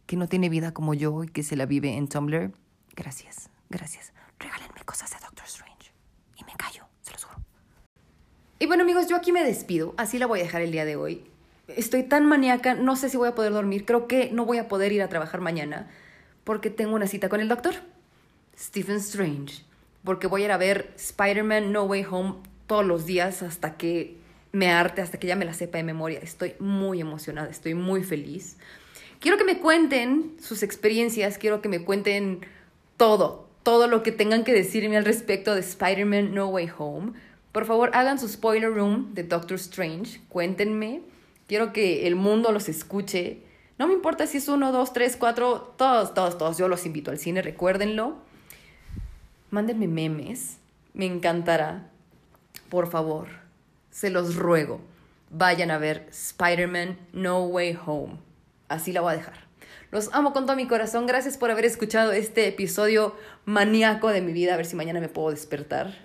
que 0.06 0.18
no 0.18 0.28
tiene 0.28 0.50
vida 0.50 0.74
como 0.74 0.94
yo 0.94 1.24
y 1.24 1.30
que 1.30 1.44
se 1.44 1.56
la 1.56 1.66
vive 1.66 1.96
en 1.96 2.10
Tumblr. 2.10 2.52
Gracias, 2.94 3.50
gracias. 3.70 4.12
Regálenme 4.38 4.82
cosas 4.84 5.12
de 5.12 5.18
Doctor 5.22 5.46
Strange. 5.46 5.94
Y 6.38 6.44
me 6.44 6.52
callo, 6.58 6.84
se 7.04 7.14
los 7.14 7.24
juro. 7.24 7.40
Y 8.60 8.66
bueno 8.66 8.84
amigos, 8.84 9.08
yo 9.08 9.16
aquí 9.16 9.32
me 9.32 9.46
despido. 9.46 9.94
Así 9.96 10.20
la 10.20 10.26
voy 10.26 10.42
a 10.42 10.44
dejar 10.44 10.62
el 10.62 10.74
día 10.74 10.84
de 10.84 10.98
hoy. 10.98 11.32
Estoy 11.68 12.04
tan 12.04 12.26
maníaca, 12.26 12.76
no 12.76 12.96
sé 12.96 13.10
si 13.10 13.18
voy 13.18 13.30
a 13.30 13.36
poder 13.36 13.52
dormir. 13.52 13.86
Creo 13.86 14.08
que 14.08 14.30
no 14.32 14.46
voy 14.46 14.58
a 14.58 14.68
poder 14.68 14.92
ir 14.92 15.02
a 15.02 15.10
trabajar 15.10 15.42
mañana 15.42 15.88
porque 16.44 16.70
tengo 16.70 16.96
una 16.96 17.08
cita 17.08 17.28
con 17.28 17.42
el 17.42 17.50
doctor, 17.50 17.74
Stephen 18.58 18.98
Strange. 18.98 19.64
Porque 20.04 20.28
voy 20.28 20.44
a 20.44 20.46
ir 20.46 20.52
a 20.52 20.58
ver 20.58 20.94
Spider-Man 20.96 21.72
No 21.72 21.84
Way 21.86 22.06
Home 22.10 22.36
todos 22.68 22.86
los 22.86 23.06
días 23.06 23.42
hasta 23.42 23.78
que 23.78 24.18
me 24.52 24.70
arte 24.72 25.02
hasta 25.02 25.20
que 25.20 25.28
ya 25.28 25.36
me 25.36 25.46
la 25.46 25.54
sepa 25.54 25.80
de 25.80 25.84
memoria. 25.84 26.20
Estoy 26.20 26.54
muy 26.60 27.02
emocionada, 27.02 27.50
estoy 27.50 27.74
muy 27.74 28.04
feliz. 28.04 28.58
Quiero 29.20 29.38
que 29.38 29.44
me 29.44 29.60
cuenten 29.60 30.36
sus 30.40 30.62
experiencias, 30.62 31.40
quiero 31.40 31.62
que 31.62 31.70
me 31.70 31.84
cuenten 31.84 32.46
todo, 32.96 33.50
todo 33.64 33.88
lo 33.88 34.04
que 34.04 34.12
tengan 34.12 34.44
que 34.44 34.54
decirme 34.54 34.98
al 34.98 35.06
respecto 35.06 35.56
de 35.56 35.62
Spider-Man 35.62 36.36
No 36.36 36.48
Way 36.50 36.70
Home. 36.78 37.14
Por 37.52 37.66
favor, 37.66 37.90
hagan 37.94 38.20
su 38.20 38.28
spoiler 38.28 38.72
room 38.72 39.14
de 39.16 39.24
Doctor 39.24 39.56
Strange, 39.56 40.22
cuéntenme. 40.30 41.02
Quiero 41.48 41.74
que 41.74 42.08
el 42.08 42.16
mundo 42.16 42.52
los 42.52 42.70
escuche. 42.70 43.40
No 43.78 43.88
me 43.88 43.94
importa 43.94 44.28
si 44.28 44.38
es 44.38 44.48
uno, 44.48 44.72
dos, 44.72 44.94
tres, 44.94 45.18
cuatro, 45.18 45.74
todos, 45.78 46.14
todos, 46.14 46.38
todos. 46.38 46.58
Yo 46.58 46.68
los 46.68 46.86
invito 46.86 47.12
al 47.12 47.20
cine, 47.20 47.42
recuérdenlo. 47.42 48.16
Mándenme 49.52 49.88
memes, 49.88 50.58
me 50.94 51.06
encantará. 51.06 51.90
Por 52.70 52.90
favor 52.90 53.46
se 53.96 54.10
los 54.10 54.36
ruego, 54.36 54.82
vayan 55.30 55.72
a 55.72 55.78
ver 55.78 56.06
Spider-Man 56.12 57.00
No 57.14 57.46
Way 57.46 57.80
Home. 57.86 58.18
Así 58.68 58.92
la 58.92 59.00
voy 59.00 59.14
a 59.14 59.18
dejar. 59.18 59.46
Los 59.90 60.14
amo 60.14 60.34
con 60.34 60.46
todo 60.46 60.58
mi 60.58 60.68
corazón. 60.68 61.08
Gracias 61.08 61.38
por 61.38 61.50
haber 61.50 61.64
escuchado 61.64 62.12
este 62.12 62.46
episodio 62.50 63.16
maníaco 63.46 64.10
de 64.10 64.20
mi 64.20 64.34
vida. 64.34 64.54
A 64.54 64.58
ver 64.58 64.66
si 64.66 64.76
mañana 64.76 65.00
me 65.00 65.08
puedo 65.08 65.30
despertar. 65.30 65.96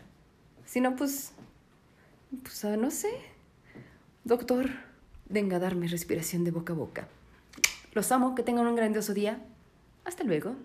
Si 0.65 0.81
no, 0.81 0.95
pues. 0.95 1.33
Pues 2.45 2.65
ah, 2.65 2.77
no 2.77 2.93
sé. 2.93 3.11
Doctor, 4.23 4.71
venga 5.31 5.57
a 5.57 5.61
darme 5.61 5.89
respiración 5.89 6.45
de 6.45 6.51
boca 6.51 6.75
a 6.75 6.77
boca. 6.77 7.09
Los 7.95 8.13
amo. 8.13 8.35
Que 8.35 8.43
tengan 8.43 8.67
un 8.67 8.77
grandioso 8.77 9.15
día. 9.15 9.43
Hasta 10.05 10.25
luego. 10.25 10.57